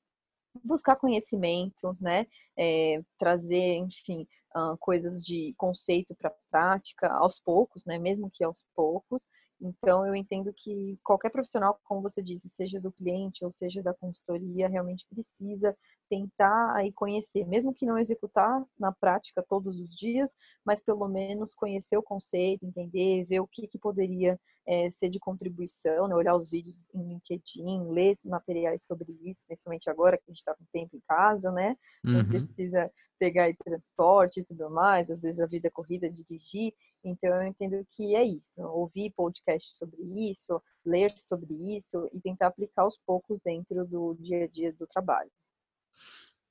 [0.64, 2.26] buscar conhecimento, né?
[2.58, 7.98] É, trazer, enfim, uh, coisas de conceito para prática aos poucos, né?
[7.98, 9.26] Mesmo que aos poucos.
[9.62, 13.94] Então, eu entendo que qualquer profissional, como você disse, seja do cliente ou seja da
[13.94, 15.76] consultoria, realmente precisa
[16.10, 21.54] tentar aí conhecer, mesmo que não executar na prática todos os dias, mas pelo menos
[21.54, 26.16] conhecer o conceito, entender, ver o que, que poderia é, ser de contribuição, né?
[26.16, 30.56] olhar os vídeos em LinkedIn, ler materiais sobre isso, principalmente agora que a gente está
[30.56, 31.78] com tempo em casa, né?
[32.04, 32.28] Não uhum.
[32.28, 36.74] precisa pegar transporte e tudo mais, às vezes a vida é corrida, dirigir.
[37.04, 42.48] Então eu entendo que é isso, ouvir podcast sobre isso, ler sobre isso e tentar
[42.48, 45.32] aplicar aos poucos dentro do dia a dia do trabalho.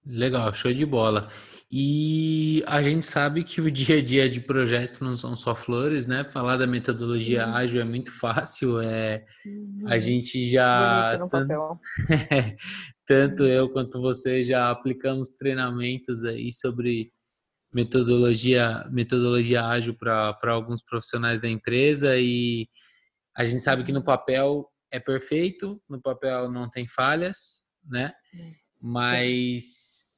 [0.07, 1.29] Legal, show de bola.
[1.71, 6.07] E a gente sabe que o dia a dia de projeto não são só flores,
[6.07, 6.25] né?
[6.25, 7.55] Falar da metodologia uhum.
[7.55, 9.85] ágil é muito fácil, é uhum.
[9.87, 11.81] a gente já tanto,
[13.07, 17.13] tanto eu quanto você já aplicamos treinamentos aí sobre
[17.71, 22.67] metodologia metodologia ágil para alguns profissionais da empresa e
[23.37, 28.15] a gente sabe que no papel é perfeito, no papel não tem falhas, né?
[28.81, 30.09] Mas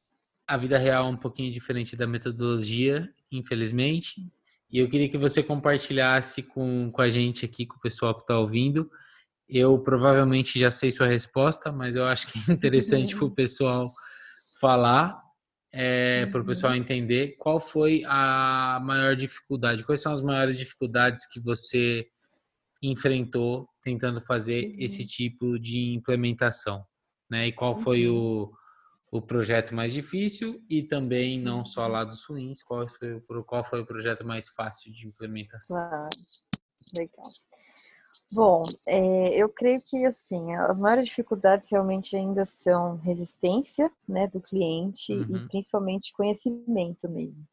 [0.47, 4.27] a vida real é um pouquinho diferente da metodologia, infelizmente.
[4.71, 8.23] E eu queria que você compartilhasse com, com a gente aqui, com o pessoal que
[8.23, 8.91] está ouvindo.
[9.49, 13.91] Eu provavelmente já sei sua resposta, mas eu acho que é interessante para o pessoal
[14.61, 15.21] falar,
[15.73, 21.27] é, para o pessoal entender qual foi a maior dificuldade, quais são as maiores dificuldades
[21.33, 22.07] que você
[22.83, 26.85] enfrentou tentando fazer esse tipo de implementação
[27.31, 27.47] né?
[27.47, 28.53] E qual foi uhum.
[29.11, 33.65] o, o projeto mais difícil e também não só lá dos ruins, qual foi, qual
[33.65, 35.77] foi o projeto mais fácil de implementação?
[35.77, 36.09] Claro,
[36.97, 37.31] legal.
[38.33, 44.41] Bom, é, eu creio que assim as maiores dificuldades realmente ainda são resistência, né, do
[44.41, 45.37] cliente uhum.
[45.37, 47.45] e principalmente conhecimento mesmo,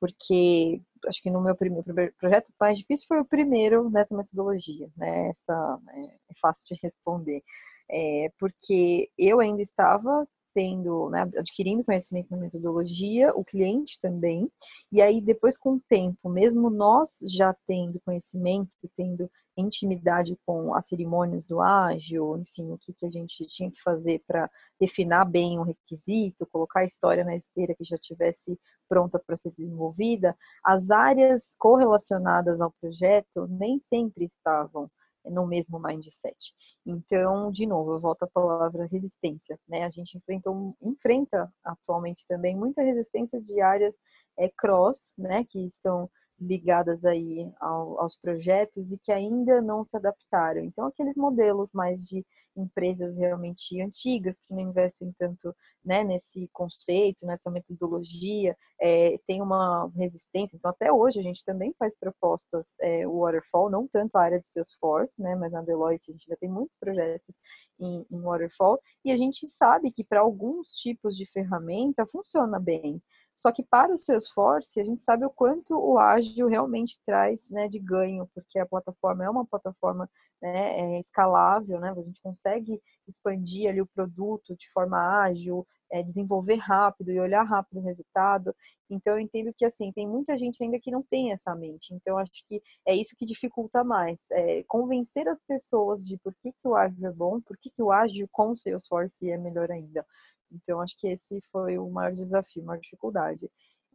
[0.00, 4.88] porque acho que no meu primeiro, primeiro projeto mais difícil foi o primeiro nessa metodologia,
[4.96, 5.28] né?
[5.28, 7.42] Essa é, é fácil de responder
[7.90, 14.50] é, porque eu ainda estava tendo, né, adquirindo conhecimento na metodologia, o cliente também,
[14.90, 20.86] e aí depois com o tempo, mesmo nós já tendo conhecimento, tendo intimidade com as
[20.88, 25.58] cerimônias do ágil, enfim, o que, que a gente tinha que fazer para definir bem
[25.58, 30.90] um requisito, colocar a história na esteira que já tivesse pronta para ser desenvolvida, as
[30.90, 34.90] áreas correlacionadas ao projeto nem sempre estavam
[35.24, 36.54] no mesmo mindset.
[36.84, 39.84] Então, de novo, eu volto à palavra resistência, né?
[39.84, 43.94] A gente enfrentou, enfrenta atualmente também muita resistência de áreas
[44.38, 45.44] é, cross, né?
[45.44, 46.10] Que estão
[46.42, 50.60] ligadas aí ao, aos projetos e que ainda não se adaptaram.
[50.64, 52.24] Então, aqueles modelos mais de
[52.56, 59.90] empresas realmente antigas que não investem tanto né, nesse conceito, nessa metodologia, é, tem uma
[59.96, 60.56] resistência.
[60.56, 64.48] Então, até hoje a gente também faz propostas é, waterfall, não tanto a área de
[64.48, 67.36] Salesforce, né, mas na Deloitte a gente já tem muitos projetos
[67.80, 73.02] em, em waterfall e a gente sabe que para alguns tipos de ferramenta funciona bem.
[73.34, 77.68] Só que para o Salesforce, a gente sabe o quanto o ágil realmente traz né,
[77.68, 80.08] de ganho, porque a plataforma é uma plataforma
[80.42, 81.90] né, é escalável, né?
[81.90, 87.44] A gente consegue expandir ali o produto de forma ágil, é, desenvolver rápido e olhar
[87.44, 88.54] rápido o resultado.
[88.90, 91.94] Então, eu entendo que, assim, tem muita gente ainda que não tem essa mente.
[91.94, 94.26] Então, acho que é isso que dificulta mais.
[94.32, 97.82] É convencer as pessoas de por que, que o ágil é bom, por que, que
[97.82, 100.04] o ágil com o Salesforce é melhor ainda.
[100.52, 103.50] Então, acho que esse foi o maior desafio, a maior dificuldade.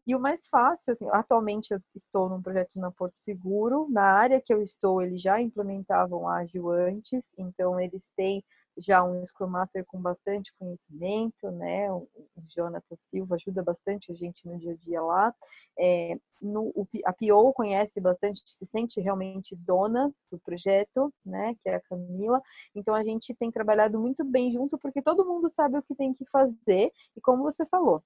[0.06, 3.88] E o mais fácil, assim, atualmente eu estou num projeto na Porto Seguro.
[3.90, 8.44] Na área que eu estou, eles já implementavam ágil antes, então eles têm
[8.78, 11.92] já um Scrum Master com bastante conhecimento, né?
[11.92, 12.08] O
[12.56, 15.34] Jonathan Silva ajuda bastante a gente no dia a dia lá.
[15.78, 16.72] É, no,
[17.06, 21.56] a PO conhece bastante, se sente realmente dona do projeto, né?
[21.62, 22.42] Que é a Camila.
[22.76, 26.14] Então a gente tem trabalhado muito bem junto, porque todo mundo sabe o que tem
[26.14, 26.92] que fazer.
[27.16, 28.04] E como você falou,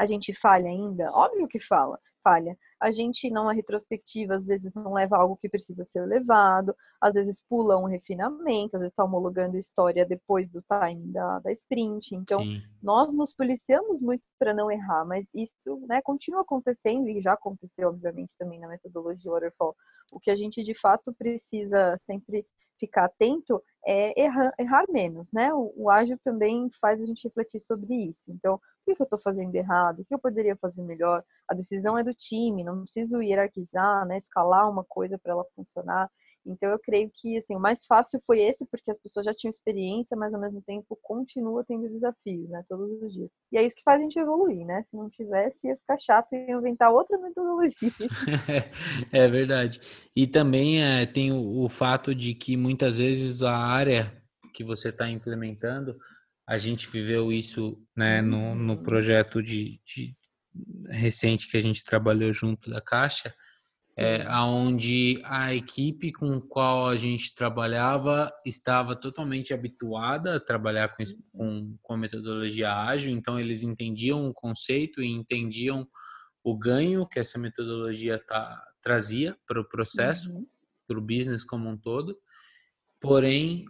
[0.00, 1.04] a gente falha ainda?
[1.14, 2.56] Óbvio que fala, falha.
[2.80, 7.12] A gente, não é retrospectiva, às vezes não leva algo que precisa ser levado, às
[7.12, 12.14] vezes pula um refinamento, às vezes está homologando história depois do time da, da sprint.
[12.14, 12.62] Então, Sim.
[12.82, 17.90] nós nos policiamos muito para não errar, mas isso né, continua acontecendo e já aconteceu,
[17.90, 19.76] obviamente, também na metodologia Waterfall.
[20.10, 22.46] O que a gente, de fato, precisa sempre
[22.78, 25.52] ficar atento é errar, errar menos, né?
[25.54, 28.30] O, o, ágil também faz a gente refletir sobre isso.
[28.30, 30.00] Então, o que, eu estou fazendo errado?
[30.00, 31.24] O que eu poderia fazer melhor?
[31.48, 34.16] A decisão é do time, não preciso hierarquizar, né?
[34.18, 36.10] Escalar uma coisa para ela funcionar.
[36.46, 39.50] Então eu creio que assim, o mais fácil foi esse, porque as pessoas já tinham
[39.50, 43.30] experiência, mas ao mesmo tempo continua tendo desafios, né, todos os dias.
[43.52, 44.82] E é isso que faz a gente evoluir, né?
[44.86, 47.90] Se não tivesse, ia ficar chato e inventar outra metodologia.
[49.12, 49.80] é verdade.
[50.16, 54.20] E também é, tem o, o fato de que muitas vezes a área
[54.52, 55.96] que você está implementando,
[56.46, 60.16] a gente viveu isso né, no, no projeto de, de
[60.88, 63.32] recente que a gente trabalhou junto da Caixa,
[63.96, 71.04] é, onde a equipe com qual a gente trabalhava estava totalmente habituada a trabalhar com,
[71.32, 75.86] com, com a metodologia ágil, então eles entendiam o conceito e entendiam
[76.42, 80.46] o ganho que essa metodologia tá, trazia para o processo, uhum.
[80.88, 82.16] para o business como um todo.
[83.00, 83.66] Porém,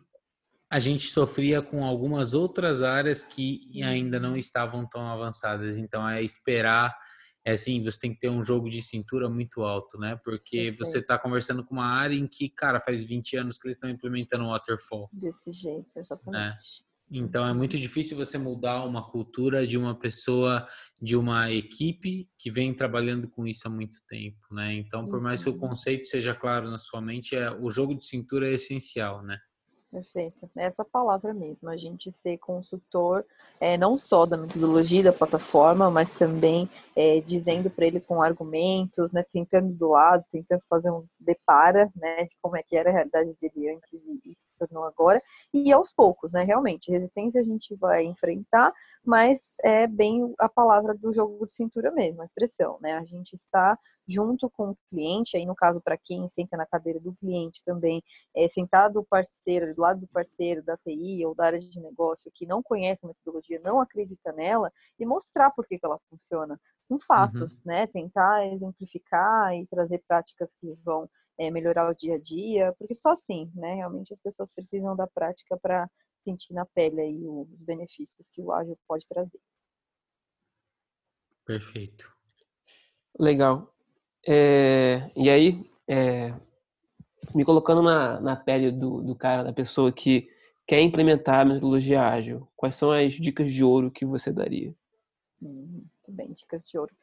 [0.70, 5.78] a gente sofria com algumas outras áreas que ainda não estavam tão avançadas.
[5.78, 6.96] Então, é esperar
[7.44, 10.18] é assim, você tem que ter um jogo de cintura muito alto, né?
[10.24, 10.79] Porque Perfeito.
[10.79, 13.88] você está conversando com uma área em que, cara, faz 20 anos que eles estão
[13.88, 15.09] implementando waterfall.
[15.12, 16.03] Desse jeito, né?
[16.03, 16.90] exatamente.
[17.12, 20.66] Então é muito difícil você mudar uma cultura de uma pessoa,
[21.03, 24.74] de uma equipe que vem trabalhando com isso há muito tempo, né?
[24.74, 25.59] Então, por mais que o uhum.
[25.59, 29.40] conceito seja claro na sua mente, é, o jogo de cintura é essencial, né?
[29.92, 30.48] Perfeito.
[30.57, 33.26] É essa palavra mesmo, a gente ser consultor,
[33.59, 39.12] é, não só da metodologia da plataforma, mas também é, dizendo para ele com argumentos,
[39.12, 42.92] né, tentando do lado, tentando fazer um depara, né, de como é que era a
[42.92, 45.20] realidade dele antes e se tornou agora,
[45.53, 48.72] e aos poucos, né, realmente, resistência a gente vai enfrentar,
[49.05, 53.35] mas é bem a palavra do jogo de cintura mesmo, a expressão, né, a gente
[53.35, 53.76] está
[54.11, 58.03] junto com o cliente, aí no caso para quem senta na cadeira do cliente também,
[58.35, 62.31] é sentado o parceiro, do lado do parceiro da TI ou da área de negócio
[62.35, 66.61] que não conhece a metodologia, não acredita nela, e mostrar por que, que ela funciona,
[66.88, 67.62] com fatos, uhum.
[67.66, 67.87] né?
[67.87, 73.11] Tentar exemplificar e trazer práticas que vão é, melhorar o dia a dia, porque só
[73.11, 73.74] assim, né?
[73.74, 75.89] Realmente as pessoas precisam da prática para
[76.24, 79.41] sentir na pele aí os benefícios que o ágil pode trazer.
[81.47, 82.12] Perfeito.
[83.18, 83.74] Legal.
[84.27, 86.35] É, e aí, é,
[87.35, 90.29] me colocando na, na pele do, do cara, da pessoa que
[90.66, 94.75] quer implementar a metodologia ágil, quais são as dicas de ouro que você daria?
[95.43, 96.95] Hum, muito bem, dicas de ouro.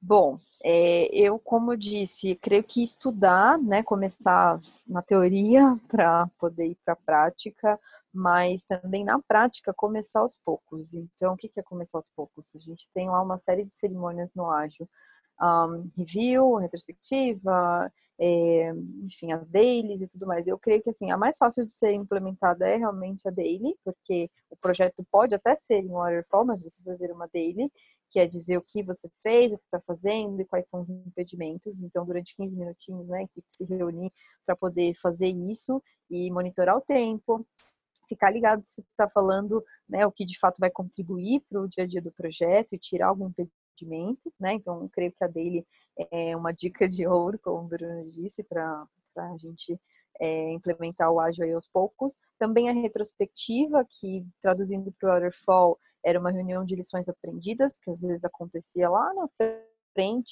[0.00, 6.78] Bom, é, eu, como disse, creio que estudar, né, começar na teoria para poder ir
[6.84, 7.78] para a prática,
[8.12, 10.92] mas também na prática começar aos poucos.
[10.92, 12.44] Então, o que é começar aos poucos?
[12.54, 14.88] A gente tem lá uma série de cerimônias no ágil
[15.40, 18.72] um, review, retrospectiva, é,
[19.02, 20.46] enfim, as dailies e tudo mais.
[20.46, 24.30] Eu creio que assim, a mais fácil de ser implementada é realmente a daily, porque
[24.50, 27.70] o projeto pode até ser em waterfall, mas você fazer uma daily,
[28.10, 30.90] que é dizer o que você fez, o que está fazendo e quais são os
[30.90, 31.80] impedimentos.
[31.80, 34.12] Então, durante 15 minutinhos, né, que se reunir
[34.44, 37.46] para poder fazer isso e monitorar o tempo,
[38.06, 41.84] ficar ligado se está falando né, o que de fato vai contribuir para o dia
[41.84, 43.32] a dia do projeto e tirar algum
[43.82, 44.54] impedimento, né?
[44.54, 45.66] Então, creio que a Daily
[46.10, 49.78] é uma dica de ouro, como o Bruno disse, para a gente
[50.20, 52.16] é, implementar o ágil aí aos poucos.
[52.38, 57.90] Também a retrospectiva, que traduzindo para o Waterfall, era uma reunião de lições aprendidas, que
[57.90, 59.71] às vezes acontecia lá na frente,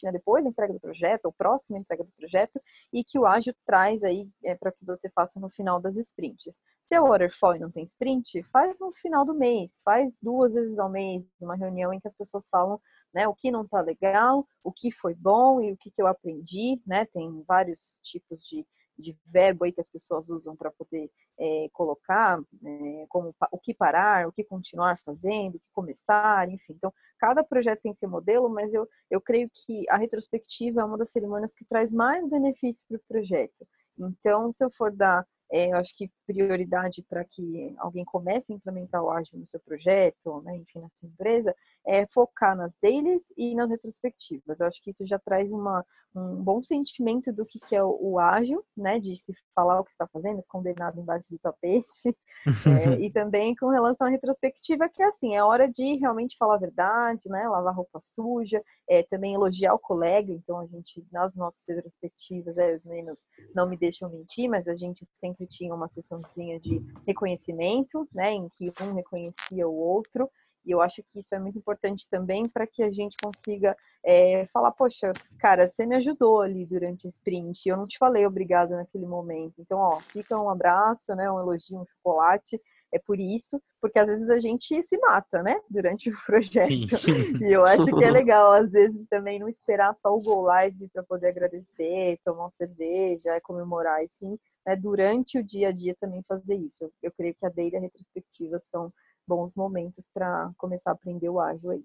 [0.02, 2.61] né, depois da entrega do projeto, ou próxima entrega do projeto,
[2.92, 6.61] e que o ágil traz aí é, para que você faça no final das sprints.
[6.84, 10.88] Se é waterfall não tem sprint, faz no final do mês, faz duas vezes ao
[10.88, 12.80] mês, uma reunião em que as pessoas falam
[13.12, 16.06] né, o que não está legal, o que foi bom e o que, que eu
[16.06, 18.66] aprendi, né, tem vários tipos de
[18.99, 23.74] de verbo aí que as pessoas usam para poder é, colocar, é, como o que
[23.74, 26.74] parar, o que continuar fazendo, o que começar, enfim.
[26.74, 30.99] Então, cada projeto tem seu modelo, mas eu, eu creio que a retrospectiva é uma
[30.99, 33.66] das cerimônias que traz mais benefícios para o projeto.
[33.99, 38.57] Então, se eu for dar é, eu acho que prioridade para que alguém comece a
[38.57, 41.55] implementar o ágil no seu projeto, né, enfim, na sua empresa,
[41.86, 44.61] é focar nas dailies e nas retrospectivas.
[44.61, 45.84] Eu acho que isso já traz uma,
[46.14, 49.84] um bom sentimento do que, que é o, o ágil, né, de se falar o
[49.84, 52.16] que está fazendo, esconder nada embaixo do tapete,
[52.96, 56.55] é, e também com relação à retrospectiva, que é assim, é hora de realmente falar
[56.55, 61.36] a verdade, né, lavar roupa suja, é, também elogiar o colega, então a gente, nas
[61.36, 63.24] nossas retrospectivas, é, os meninos
[63.55, 68.49] não me deixam mentir, mas a gente sempre tinha uma sessãozinha de reconhecimento, né, em
[68.49, 70.30] que um reconhecia o outro,
[70.64, 74.47] e eu acho que isso é muito importante também para que a gente consiga é,
[74.53, 78.70] falar, poxa, cara, você me ajudou ali durante o sprint, eu não te falei obrigado
[78.70, 79.55] naquele momento.
[79.59, 82.61] Então, ó, fica um abraço, né, um elogio, um chocolate,
[82.93, 86.97] é por isso, porque às vezes a gente se mata, né, durante o projeto.
[86.97, 87.36] Sim.
[87.41, 90.88] E eu acho que é legal, às vezes, também não esperar só o Go Live
[90.93, 95.97] para poder agradecer, tomar uma cerveja, comemorar, e sim, né, durante o dia a dia
[96.01, 96.76] também fazer isso.
[96.80, 98.93] Eu, eu creio que a Daily e a retrospectiva são
[99.26, 101.84] bons momentos para começar a aprender o ágil aí.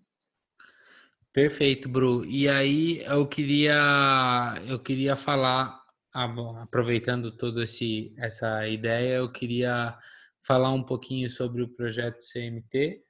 [1.31, 2.25] Perfeito, Bru.
[2.25, 5.83] E aí eu queria eu queria falar,
[6.13, 9.97] aproveitando toda esse essa ideia, eu queria
[10.45, 13.01] falar um pouquinho sobre o projeto CMT,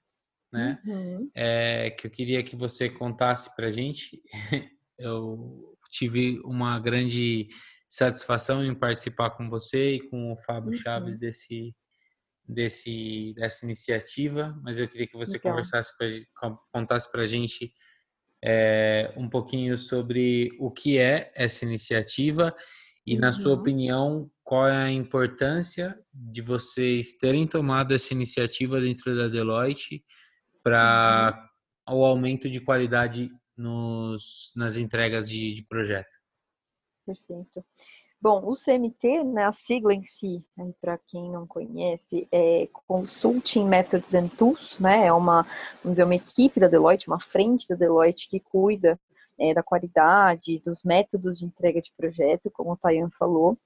[0.51, 0.81] né?
[0.85, 1.29] Uhum.
[1.35, 4.21] É, que eu queria que você contasse para gente.
[4.97, 7.49] Eu tive uma grande
[7.89, 10.73] satisfação em participar com você e com o Fábio uhum.
[10.73, 11.75] Chaves desse
[12.47, 15.51] desse dessa iniciativa, mas eu queria que você então.
[15.51, 16.07] conversasse pra,
[16.71, 17.73] contasse para a gente
[18.41, 22.55] é, um pouquinho sobre o que é essa iniciativa
[23.05, 23.21] e, uhum.
[23.21, 23.59] na sua uhum.
[23.59, 30.03] opinião, qual é a importância de vocês terem tomado essa iniciativa dentro da Deloitte
[30.63, 31.49] para
[31.87, 31.99] uhum.
[31.99, 36.09] o aumento de qualidade nos, nas entregas de, de projeto?
[37.05, 37.63] Perfeito.
[38.19, 43.67] Bom, o CMT, né, a sigla em si, né, para quem não conhece, é Consulting
[43.67, 45.43] Methods and Tools, né, é uma,
[45.83, 48.99] vamos dizer, uma equipe da Deloitte, uma frente da Deloitte que cuida
[49.39, 53.57] é, da qualidade, dos métodos de entrega de projeto, como o Tayan falou.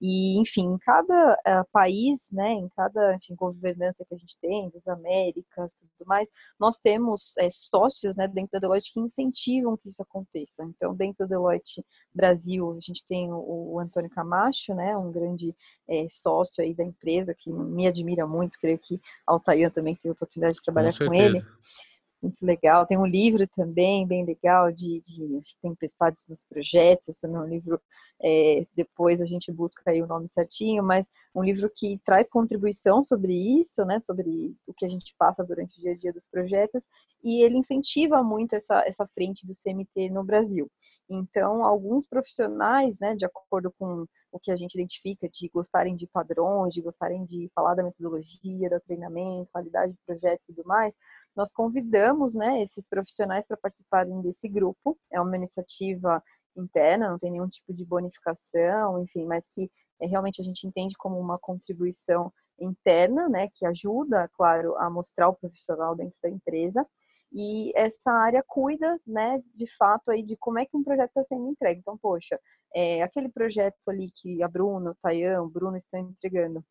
[0.00, 4.70] E, enfim, em cada uh, país, né, em cada enfim, governança que a gente tem,
[4.70, 9.88] das Américas, tudo mais, nós temos é, sócios né, dentro da Deloitte que incentivam que
[9.88, 10.62] isso aconteça.
[10.64, 15.54] Então, dentro da Deloitte Brasil, a gente tem o, o Antônio Camacho, né, um grande
[15.88, 20.10] é, sócio aí da empresa, que me admira muito, creio que a Tayan também teve
[20.10, 21.40] a oportunidade de trabalhar com, com ele
[22.22, 22.86] muito legal.
[22.86, 27.80] Tem um livro também bem legal de, de tempestades nos projetos, também um livro,
[28.22, 33.04] é, depois a gente busca aí o nome certinho, mas um livro que traz contribuição
[33.04, 36.24] sobre isso, né, sobre o que a gente passa durante o dia a dia dos
[36.30, 36.84] projetos,
[37.22, 40.70] e ele incentiva muito essa, essa frente do CMT no Brasil.
[41.08, 46.06] Então, alguns profissionais, né, de acordo com o que a gente identifica, de gostarem de
[46.06, 50.94] padrões, de gostarem de falar da metodologia, do treinamento, qualidade de projetos e tudo mais,
[51.36, 54.98] nós convidamos né, esses profissionais para participarem desse grupo.
[55.12, 56.22] É uma iniciativa
[56.56, 59.70] interna, não tem nenhum tipo de bonificação, enfim, mas que
[60.00, 65.28] é, realmente a gente entende como uma contribuição interna, né, que ajuda, claro, a mostrar
[65.28, 66.86] o profissional dentro da empresa.
[67.32, 71.22] E essa área cuida, né, de fato aí de como é que um projeto está
[71.22, 71.80] sendo entregue.
[71.80, 72.40] Então, poxa,
[72.74, 76.64] é, aquele projeto ali que a Bruna, o Tayan, o Bruno estão entregando,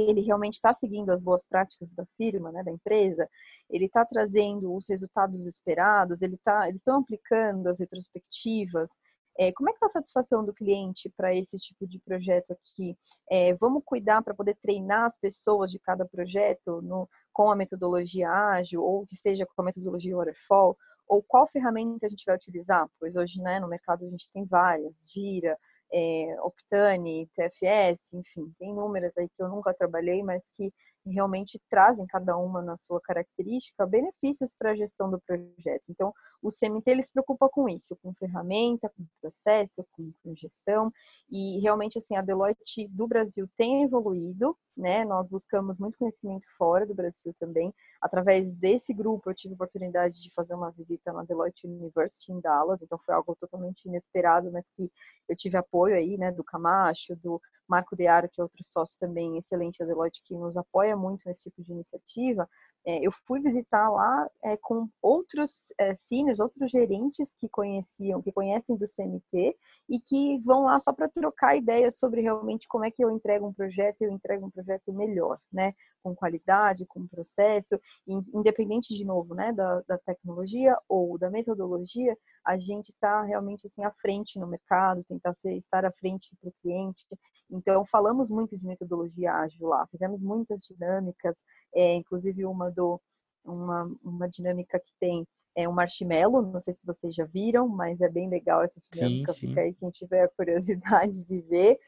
[0.00, 3.28] ele realmente está seguindo as boas práticas da firma, né, da empresa,
[3.68, 8.90] ele está trazendo os resultados esperados, ele tá, eles estão aplicando as retrospectivas.
[9.38, 12.96] É, como é que está a satisfação do cliente para esse tipo de projeto aqui?
[13.30, 18.28] É, vamos cuidar para poder treinar as pessoas de cada projeto no, com a metodologia
[18.28, 20.76] ágil, ou que seja com a metodologia waterfall,
[21.06, 22.88] ou qual ferramenta a gente vai utilizar?
[22.98, 25.56] Pois hoje, né, no mercado a gente tem várias, Gira,
[25.92, 30.72] é, Optane, TFS, enfim, tem inúmeras aí que eu nunca trabalhei, mas que
[31.06, 35.84] realmente trazem cada uma na sua característica benefícios para a gestão do projeto.
[35.88, 40.92] Então, o CMT ele se preocupa com isso, com ferramenta, com processo, com, com gestão
[41.30, 45.04] e realmente assim a Deloitte do Brasil tem evoluído, né?
[45.04, 47.74] Nós buscamos muito conhecimento fora do Brasil também.
[48.00, 52.40] Através desse grupo eu tive a oportunidade de fazer uma visita na Deloitte University em
[52.40, 54.90] Dallas, então foi algo totalmente inesperado, mas que
[55.28, 59.36] eu tive apoio aí, né, do Camacho, do Marco Dearo, que é outro sócio também
[59.36, 62.48] excelente da Deloitte, que nos apoia muito nesse tipo de iniciativa,
[62.86, 65.92] é, eu fui visitar lá é, com outros é,
[66.40, 69.56] outros gerentes que conheciam, que conhecem do CMT
[69.88, 73.46] e que vão lá só para trocar ideias sobre realmente como é que eu entrego
[73.46, 75.74] um projeto e eu entrego um projeto melhor, né?
[76.02, 82.56] Com qualidade, com processo, independente de novo, né, da, da tecnologia ou da metodologia, a
[82.58, 86.54] gente está realmente assim à frente no mercado, tentar ser, estar à frente para o
[86.62, 87.06] cliente.
[87.50, 91.42] Então, falamos muito de metodologia ágil lá, fizemos muitas dinâmicas,
[91.74, 93.00] é, inclusive uma do
[93.44, 95.26] uma, uma dinâmica que tem
[95.58, 99.32] é um marshmallow, não sei se vocês já viram, mas é bem legal essa dinâmica,
[99.32, 99.48] sim, sim.
[99.48, 101.78] fica aí quem tiver a curiosidade de ver.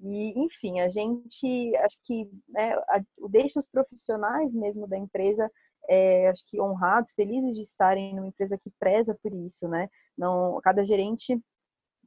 [0.00, 2.74] E, enfim, a gente, acho que né,
[3.30, 5.50] deixa os profissionais mesmo da empresa,
[5.90, 9.90] é, acho que honrados, felizes de estarem numa empresa que preza por isso, né?
[10.16, 11.38] Não, cada gerente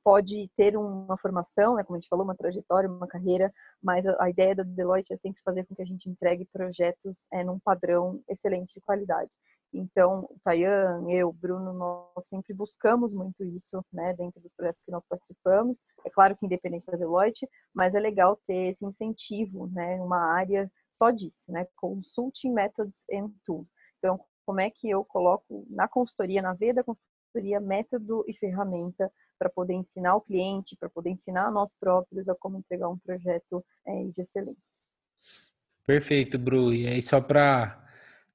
[0.04, 4.30] pode ter uma formação, né, como a gente falou, uma trajetória, uma carreira, mas a,
[4.30, 8.22] ideia da Deloitte é sempre fazer com que a gente entregue projetos é, num padrão
[8.28, 9.32] excelente de qualidade.
[9.74, 14.92] Então, o Tayan, eu, Bruno, nós sempre buscamos muito isso, né, dentro dos projetos que
[14.92, 15.82] nós participamos.
[16.06, 20.70] É claro que independente da Deloitte, mas é legal ter esse incentivo, né, uma área
[21.00, 23.68] só disso, né, Consulting Methods and Tools.
[24.00, 24.20] Então,
[24.52, 29.50] como é que eu coloco na consultoria, na veia da consultoria, método e ferramenta para
[29.50, 33.64] poder ensinar o cliente, para poder ensinar a nós próprios a como entregar um projeto
[33.88, 34.82] é, de excelência.
[35.88, 36.74] Perfeito, Bru.
[36.74, 37.82] E aí, só para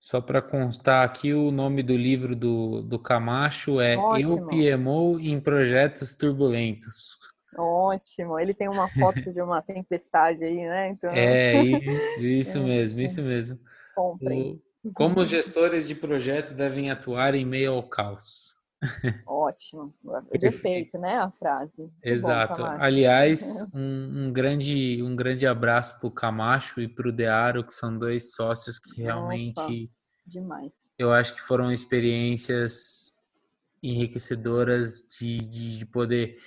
[0.00, 4.50] só para constar aqui, o nome do livro do, do Camacho é Ótimo.
[4.54, 7.18] Eu PMO em Projetos Turbulentos.
[7.58, 8.38] Ótimo.
[8.38, 10.88] Ele tem uma foto de uma tempestade aí, né?
[10.88, 11.10] Então...
[11.10, 13.60] É, isso, isso mesmo, isso mesmo.
[13.94, 14.62] Comprem.
[14.94, 18.54] Como os gestores de projeto devem atuar em meio ao caos.
[19.26, 19.94] Ótimo.
[20.40, 21.16] Perfeito, né?
[21.16, 21.72] A frase.
[21.78, 22.62] Muito Exato.
[22.64, 27.72] Aliás, um, um, grande, um grande abraço para o Camacho e para o Dearo, que
[27.72, 29.60] são dois sócios que realmente.
[29.60, 29.92] Opa,
[30.26, 30.72] demais.
[30.98, 33.14] Eu acho que foram experiências
[33.82, 36.38] enriquecedoras de, de, de poder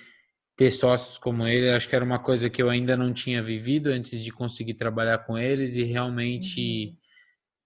[0.56, 1.70] ter sócios como ele.
[1.70, 5.18] Acho que era uma coisa que eu ainda não tinha vivido antes de conseguir trabalhar
[5.20, 6.96] com eles e realmente uhum.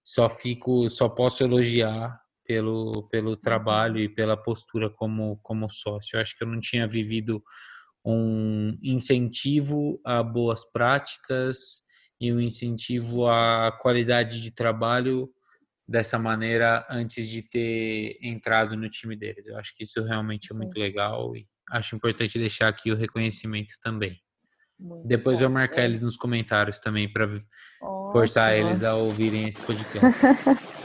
[0.05, 3.35] Só fico, só posso elogiar pelo, pelo uhum.
[3.35, 6.15] trabalho e pela postura como, como sócio.
[6.15, 7.43] Eu acho que eu não tinha vivido
[8.05, 11.81] um incentivo a boas práticas
[12.21, 15.27] e um incentivo à qualidade de trabalho
[15.87, 19.47] dessa maneira antes de ter entrado no time deles.
[19.47, 23.73] Eu acho que isso realmente é muito legal e acho importante deixar aqui o reconhecimento
[23.81, 24.19] também.
[24.79, 25.45] Muito Depois bom.
[25.45, 27.29] eu marcar eles nos comentários também para
[28.11, 30.25] forçar eles a ouvirem esse podcast.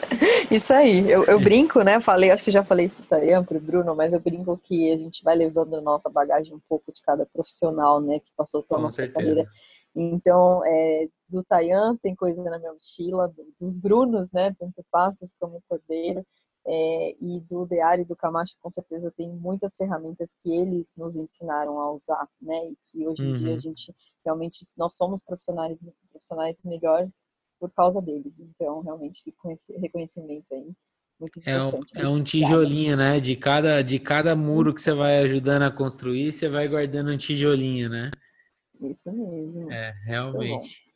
[0.50, 2.00] Isso aí, eu, eu, brinco, né?
[2.00, 5.22] Falei, acho que já falei isso para o Bruno, mas eu brinco que a gente
[5.22, 8.18] vai levando a nossa bagagem um pouco de cada profissional, né?
[8.18, 9.18] Que passou pela nossa certeza.
[9.18, 9.48] carreira.
[9.94, 14.54] Então, é, do Tayan tem coisa na minha mochila, dos Brunos, né?
[14.58, 16.26] Tanto Passos como Cordeiro.
[16.66, 21.16] É, e do Deari e do Camacho, com certeza, tem muitas ferramentas que eles nos
[21.16, 22.70] ensinaram a usar, né?
[22.70, 23.34] E que hoje em uhum.
[23.34, 23.94] dia a gente
[24.24, 25.78] realmente, nós somos profissionais,
[26.10, 27.10] profissionais melhores
[27.58, 28.32] por causa deles.
[28.38, 30.72] Então, realmente, com esse reconhecimento aí.
[31.18, 33.20] Muito é um, é um tijolinho, né?
[33.20, 37.16] De cada, de cada muro que você vai ajudando a construir, você vai guardando um
[37.16, 38.10] tijolinho, né?
[38.80, 39.70] Isso mesmo.
[39.70, 40.89] É, realmente.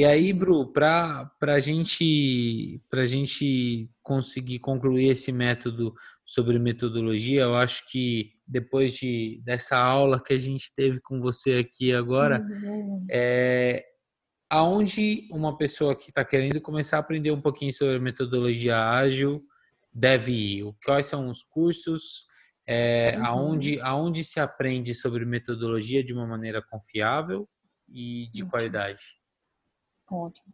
[0.00, 5.92] E aí, Bru, para a gente, a gente conseguir concluir esse método
[6.24, 11.58] sobre metodologia, eu acho que depois de, dessa aula que a gente teve com você
[11.58, 13.04] aqui agora, uhum.
[13.10, 13.84] é,
[14.48, 19.44] aonde uma pessoa que está querendo começar a aprender um pouquinho sobre metodologia ágil
[19.92, 20.74] deve ir?
[20.82, 22.24] Quais são os cursos?
[22.66, 23.26] É, uhum.
[23.26, 27.46] aonde, aonde se aprende sobre metodologia de uma maneira confiável
[27.86, 28.50] e de Ótimo.
[28.50, 29.19] qualidade?
[30.10, 30.52] Ótimo.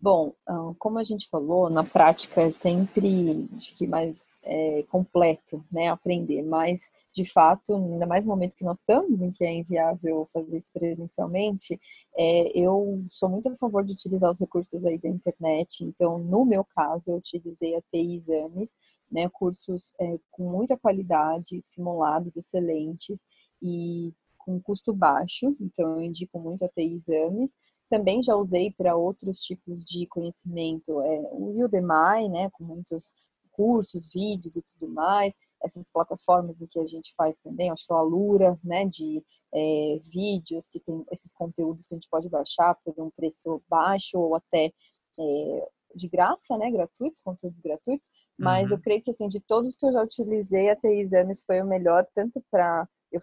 [0.00, 5.64] Bom, ah, como a gente falou, na prática é sempre acho que mais é, completo,
[5.72, 9.52] né, aprender, mas de fato, ainda mais no momento que nós estamos, em que é
[9.54, 11.80] inviável fazer isso presencialmente,
[12.16, 15.84] é, eu sou muito a favor de utilizar os recursos aí da internet.
[15.84, 18.76] Então, no meu caso, eu utilizei a Exames,
[19.10, 23.24] né, cursos é, com muita qualidade, simulados excelentes
[23.62, 25.56] e com custo baixo.
[25.60, 27.56] Então, eu indico muito a Exames
[27.94, 33.14] também já usei para outros tipos de conhecimento, é, o Udemy, né, com muitos
[33.52, 35.32] cursos, vídeos e tudo mais,
[35.62, 39.22] essas plataformas em que a gente faz também, acho que é o Alura, né, de
[39.54, 44.18] é, vídeos que tem esses conteúdos que a gente pode baixar por um preço baixo
[44.18, 44.72] ou até
[45.16, 48.76] é, de graça, né, gratuitos, conteúdos gratuitos, mas uhum.
[48.76, 51.66] eu creio que, assim, de todos que eu já utilizei, a TI Exames foi o
[51.66, 53.20] melhor, tanto para eu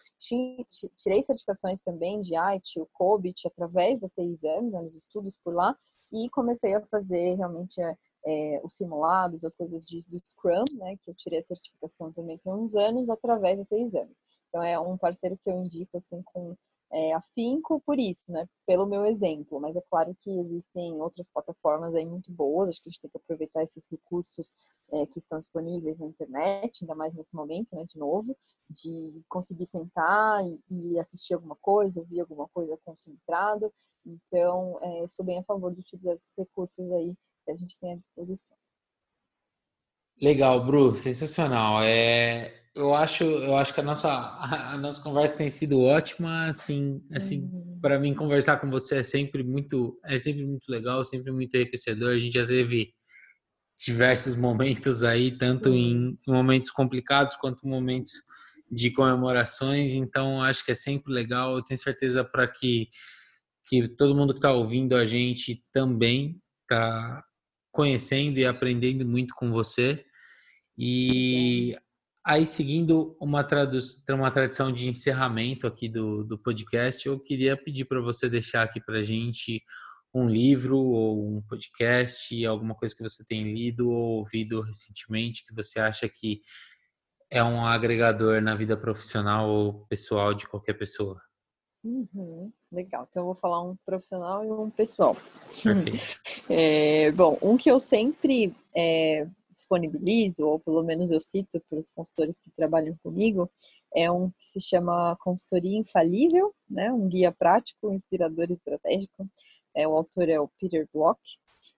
[0.97, 5.53] tirei certificações também de IT, o COBIT, através da TI Exames, né, nos estudos por
[5.53, 5.77] lá,
[6.13, 10.95] e comecei a fazer realmente é, é, os simulados, as coisas de, do Scrum, né,
[11.01, 14.17] que eu tirei a certificação também tem uns anos, através da TI Exames.
[14.47, 16.55] Então, é um parceiro que eu indico, assim, com
[16.93, 18.47] é, afinco por isso, né?
[18.65, 19.59] Pelo meu exemplo.
[19.59, 22.69] Mas é claro que existem outras plataformas aí muito boas.
[22.69, 24.53] Acho que a gente tem que aproveitar esses recursos
[24.93, 27.85] é, que estão disponíveis na internet, ainda mais nesse momento, né?
[27.85, 28.37] De novo,
[28.69, 33.71] de conseguir sentar e, e assistir alguma coisa, ouvir alguma coisa concentrado.
[34.05, 37.15] Então, é, sou bem a favor de utilizar esses recursos aí
[37.45, 38.57] que a gente tem à disposição.
[40.21, 41.83] Legal, Bru, sensacional.
[41.83, 47.01] É, eu acho, eu acho que a nossa, a nossa conversa tem sido ótima, assim,
[47.13, 47.79] assim, uhum.
[47.81, 52.11] para mim conversar com você é sempre muito, é sempre muito legal, sempre muito enriquecedor.
[52.11, 52.93] A gente já teve
[53.77, 58.11] diversos momentos aí, tanto em momentos complicados quanto momentos
[58.71, 61.55] de comemorações, então acho que é sempre legal.
[61.55, 62.87] Eu tenho certeza para que
[63.67, 67.23] que todo mundo que está ouvindo a gente também está
[67.71, 70.03] conhecendo e aprendendo muito com você.
[70.77, 71.77] E
[72.23, 73.45] aí, seguindo uma,
[74.09, 78.79] uma tradição de encerramento aqui do, do podcast, eu queria pedir para você deixar aqui
[78.79, 79.61] para a gente
[80.13, 85.55] um livro ou um podcast, alguma coisa que você tem lido ou ouvido recentemente que
[85.55, 86.41] você acha que
[87.29, 91.21] é um agregador na vida profissional ou pessoal de qualquer pessoa.
[91.83, 95.15] Uhum, legal, então eu vou falar um profissional e um pessoal.
[95.63, 96.19] Perfeito.
[96.49, 99.25] É, bom, um que eu sempre é,
[99.71, 103.49] disponibilizo, ou pelo menos eu cito para os consultores que trabalham comigo,
[103.95, 106.91] é um que se chama Consultoria Infalível, né?
[106.91, 109.27] um guia prático, inspirador e estratégico.
[109.75, 111.19] É, o autor é o Peter Block.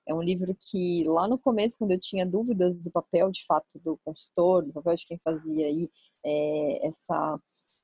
[0.07, 3.67] É um livro que lá no começo, quando eu tinha dúvidas do papel de fato
[3.75, 5.89] do consultor, do papel de quem fazia aí
[6.25, 7.39] é, essa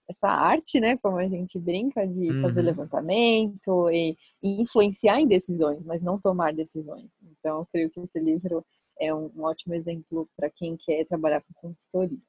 [0.10, 2.42] essa arte, né, como a gente brinca, de uhum.
[2.42, 7.08] fazer levantamento e, e, influenciar em decisões, mas não tomar decisões.
[7.22, 8.66] Então, eu creio que esse livro
[9.00, 12.20] é um, ótimo exemplo para quem quer trabalhar com consultoria.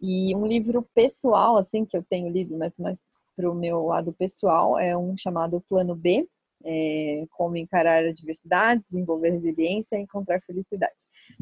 [0.00, 2.98] E um livro pessoal, assim, que eu tenho lido, mas mais
[3.36, 6.28] para o meu lado pessoal, é um chamado Plano B,
[6.64, 10.94] é, como encarar a diversidade, desenvolver resiliência e encontrar felicidade.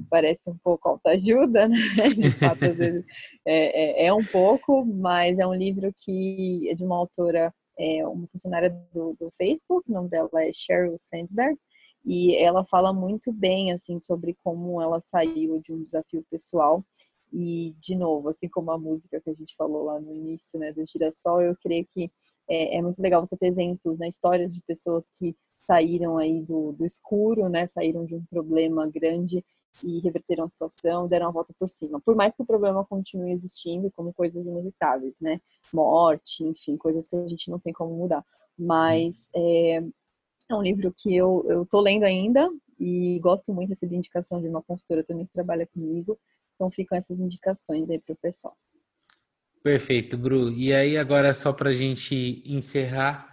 [0.08, 2.08] Parece um pouco autoajuda, né?
[2.14, 3.04] De fato, às vezes
[3.46, 8.06] é, é, é, um pouco, mas é um livro que é de uma autora, é,
[8.06, 11.58] uma funcionária do, do Facebook, o nome dela é Sheryl Sandberg,
[12.04, 16.84] e ela fala muito bem assim sobre como ela saiu de um desafio pessoal
[17.32, 20.72] e, de novo, assim como a música que a gente falou lá no início, né,
[20.72, 22.10] do Girassol, eu creio que
[22.48, 26.72] é, é muito legal você ter exemplos, né, histórias de pessoas que saíram aí do,
[26.72, 29.44] do escuro, né, saíram de um problema grande
[29.84, 32.00] e reverteram a situação, deram a volta por cima.
[32.00, 35.40] Por mais que o problema continue existindo, como coisas inevitáveis, né,
[35.72, 38.24] morte, enfim, coisas que a gente não tem como mudar.
[38.58, 39.84] Mas é,
[40.52, 42.48] é um livro que eu, eu tô lendo ainda
[42.78, 46.18] e gosto muito dessa indicação de uma consultora também que trabalha comigo.
[46.54, 48.56] Então ficam essas indicações aí para o pessoal.
[49.62, 50.50] Perfeito, Bru.
[50.50, 53.28] E aí agora só para a gente encerrar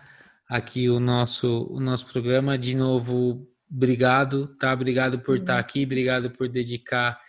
[0.50, 4.74] aqui o nosso o nosso programa de novo, obrigado, tá?
[4.74, 5.42] Obrigado por uhum.
[5.42, 7.20] estar aqui, obrigado por dedicar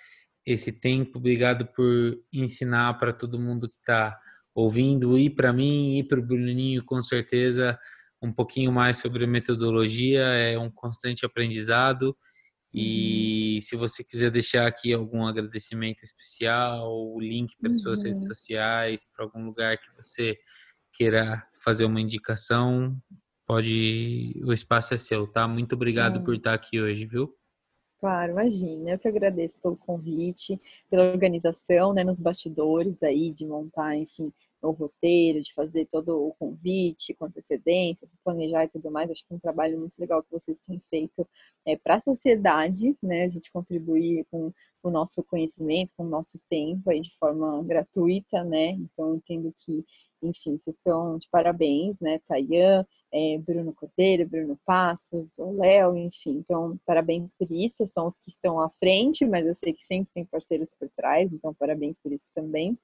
[0.45, 4.19] esse tempo, obrigado por ensinar para todo mundo que está
[4.55, 7.79] ouvindo e para mim e para o Bruninho com certeza
[8.21, 12.17] um pouquinho mais sobre metodologia, é um constante aprendizado
[12.73, 13.61] e uhum.
[13.63, 17.79] se você quiser deixar aqui algum agradecimento especial, o link para uhum.
[17.79, 18.35] suas redes uhum.
[18.35, 20.37] sociais, para algum lugar que você
[20.93, 22.97] queira fazer uma indicação,
[23.47, 25.49] pode, o espaço é seu, tá?
[25.49, 27.35] Muito obrigado por estar aqui hoje, viu?
[28.01, 28.91] Claro, imagina.
[28.91, 30.59] Eu que agradeço pelo convite,
[30.91, 36.35] pela organização, né, nos bastidores aí de montar, enfim, o roteiro, de fazer todo o
[36.35, 39.11] convite com antecedência, se planejar e tudo mais.
[39.11, 41.27] Acho que é um trabalho muito legal que vocês têm feito
[41.67, 43.25] é, para a sociedade, né?
[43.25, 44.53] A gente contribuir com
[44.83, 48.71] o nosso conhecimento, com o nosso tempo aí de forma gratuita, né?
[48.71, 49.85] Então, entendo que,
[50.23, 52.21] enfim, vocês estão de parabéns, né?
[52.27, 56.39] Tayan, é, Bruno Cordeiro, Bruno Passos, o Léo, enfim.
[56.39, 57.87] Então, parabéns por isso.
[57.87, 61.33] São os que estão à frente, mas eu sei que sempre tem parceiros por trás,
[61.33, 62.77] então parabéns por isso também.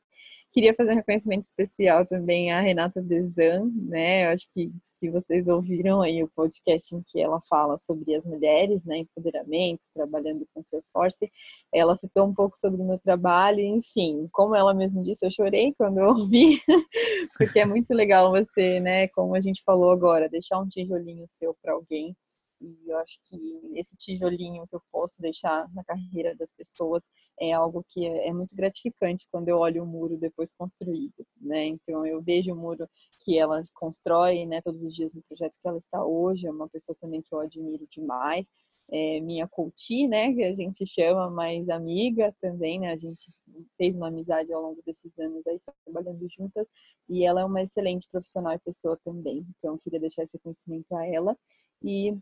[0.55, 4.27] Queria fazer um reconhecimento especial também à Renata Desan, né?
[4.27, 8.25] Eu acho que se vocês ouviram aí o podcast em que ela fala sobre as
[8.25, 11.29] mulheres, né, empoderamento, trabalhando com seus forces,
[11.73, 15.75] ela citou um pouco sobre o meu trabalho, enfim, como ela mesma disse, eu chorei
[15.77, 16.61] quando eu ouvi,
[17.37, 21.53] porque é muito legal você, né, como a gente falou agora, deixar um tijolinho seu
[21.61, 22.17] para alguém
[22.61, 27.05] e eu acho que esse tijolinho que eu posso deixar na carreira das pessoas
[27.41, 31.67] é algo que é, é muito gratificante quando eu olho o muro depois construído, né?
[31.67, 32.89] Então eu vejo o muro
[33.25, 36.69] que ela constrói, né, todos os dias no projeto que ela está hoje, é uma
[36.69, 38.47] pessoa também que eu admiro demais.
[38.91, 42.93] É minha coach, né, que a gente chama, mais amiga também, né?
[42.93, 43.33] A gente
[43.79, 46.69] fez uma amizade ao longo desses anos aí trabalhando juntas
[47.09, 49.47] e ela é uma excelente profissional e pessoa também.
[49.57, 51.37] Então eu queria deixar esse conhecimento a ela
[51.83, 52.15] e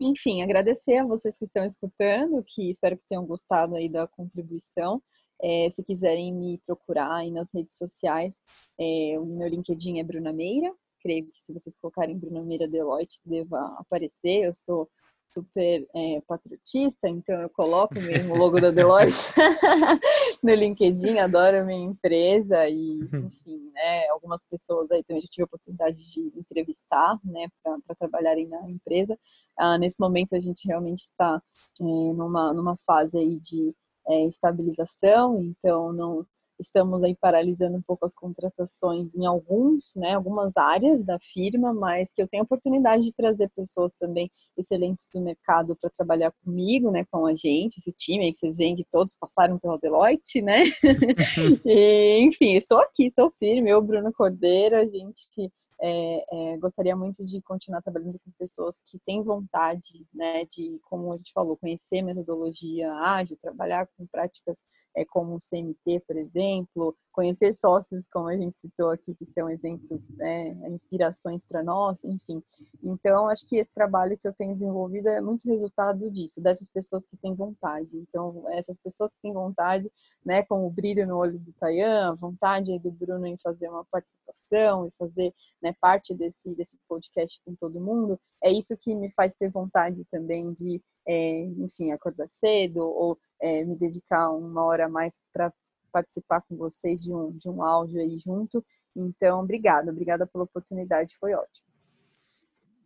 [0.00, 5.02] enfim, agradecer a vocês que estão escutando, que espero que tenham gostado aí da contribuição.
[5.42, 8.40] É, se quiserem me procurar aí nas redes sociais,
[8.78, 10.72] é, o meu LinkedIn é Bruna Meira.
[11.00, 14.44] Creio que se vocês colocarem Bruna Meira Deloitte, deva aparecer.
[14.44, 14.88] Eu sou
[15.32, 19.32] super é, patriotista, então eu coloco mesmo o logo da Deloitte
[20.42, 23.26] no LinkedIn, adoro a minha empresa e, uhum.
[23.26, 28.48] enfim, né, algumas pessoas aí também já tive a oportunidade de entrevistar, né, para trabalharem
[28.48, 29.18] na empresa.
[29.58, 31.40] Ah, nesse momento a gente realmente está
[31.80, 33.74] é, numa, numa fase aí de
[34.08, 36.26] é, estabilização, então não
[36.60, 42.12] estamos aí paralisando um pouco as contratações em alguns, né, algumas áreas da firma, mas
[42.12, 46.90] que eu tenho a oportunidade de trazer pessoas também excelentes do mercado para trabalhar comigo,
[46.90, 50.42] né, com a gente, esse time aí que vocês veem que todos passaram pela Deloitte,
[50.42, 50.64] né?
[51.64, 55.50] e, enfim, estou aqui, estou firme, eu, Bruno Cordeiro, a gente
[55.82, 61.12] é, é, gostaria muito de continuar trabalhando com pessoas que têm vontade, né, de, como
[61.12, 64.56] a gente falou, conhecer metodologia ágil, trabalhar com práticas
[64.96, 69.48] é, como o CMT, por exemplo, conhecer sócios, como a gente citou aqui, que são
[69.48, 72.42] exemplos, né, inspirações para nós, enfim.
[72.82, 77.04] Então, acho que esse trabalho que eu tenho desenvolvido é muito resultado disso, dessas pessoas
[77.06, 77.88] que têm vontade.
[77.94, 79.90] Então, essas pessoas que têm vontade,
[80.24, 84.86] né, com o brilho no olho do Tayan, vontade do Bruno em fazer uma participação
[84.86, 89.34] e fazer né, parte desse, desse podcast com todo mundo, é isso que me faz
[89.34, 94.88] ter vontade também de, é, enfim, acordar cedo ou é, me dedicar uma hora a
[94.88, 95.52] mais para
[95.92, 98.64] participar com vocês de um, de um áudio aí junto.
[98.94, 101.70] Então, obrigada, obrigada pela oportunidade, foi ótimo.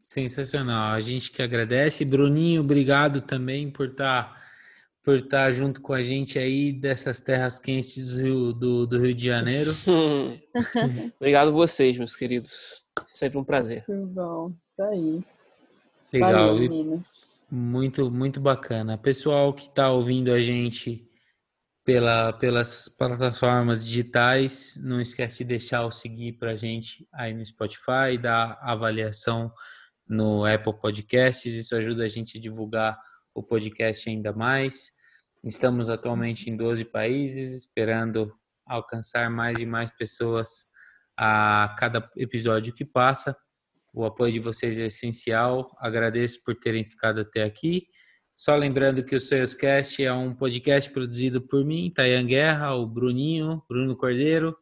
[0.05, 2.05] Sensacional, a gente que agradece.
[2.05, 4.43] Bruninho, obrigado também por estar tá,
[5.05, 8.98] por estar tá junto com a gente aí dessas terras quentes do Rio, do, do
[8.98, 9.70] Rio de Janeiro.
[11.20, 12.84] obrigado vocês, meus queridos.
[13.12, 13.84] Sempre um prazer.
[13.86, 15.24] Muito bom, isso aí.
[16.12, 17.02] Legal, Valeu,
[17.50, 18.96] muito, muito bacana.
[18.96, 21.07] Pessoal que está ouvindo a gente
[21.84, 24.80] pela, pelas plataformas digitais.
[24.82, 29.52] Não esquece de deixar o seguir para a gente aí no Spotify, dar avaliação
[30.09, 31.55] no Apple Podcasts.
[31.55, 32.98] Isso ajuda a gente a divulgar
[33.34, 34.93] o podcast ainda mais.
[35.47, 38.32] Estamos atualmente em 12 países, esperando
[38.66, 40.66] alcançar mais e mais pessoas
[41.14, 43.36] a cada episódio que passa.
[43.92, 45.70] O apoio de vocês é essencial.
[45.78, 47.86] Agradeço por terem ficado até aqui.
[48.34, 53.62] Só lembrando que o Salescast é um podcast produzido por mim, Tayan Guerra, o Bruninho,
[53.68, 54.57] Bruno Cordeiro,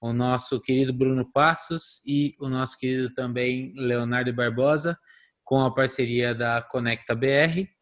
[0.00, 4.98] o nosso querido Bruno Passos e o nosso querido também Leonardo Barbosa,
[5.44, 7.73] com a parceria da Conecta BR.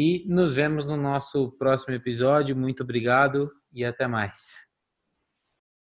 [0.00, 2.54] E nos vemos no nosso próximo episódio.
[2.54, 4.67] Muito obrigado e até mais.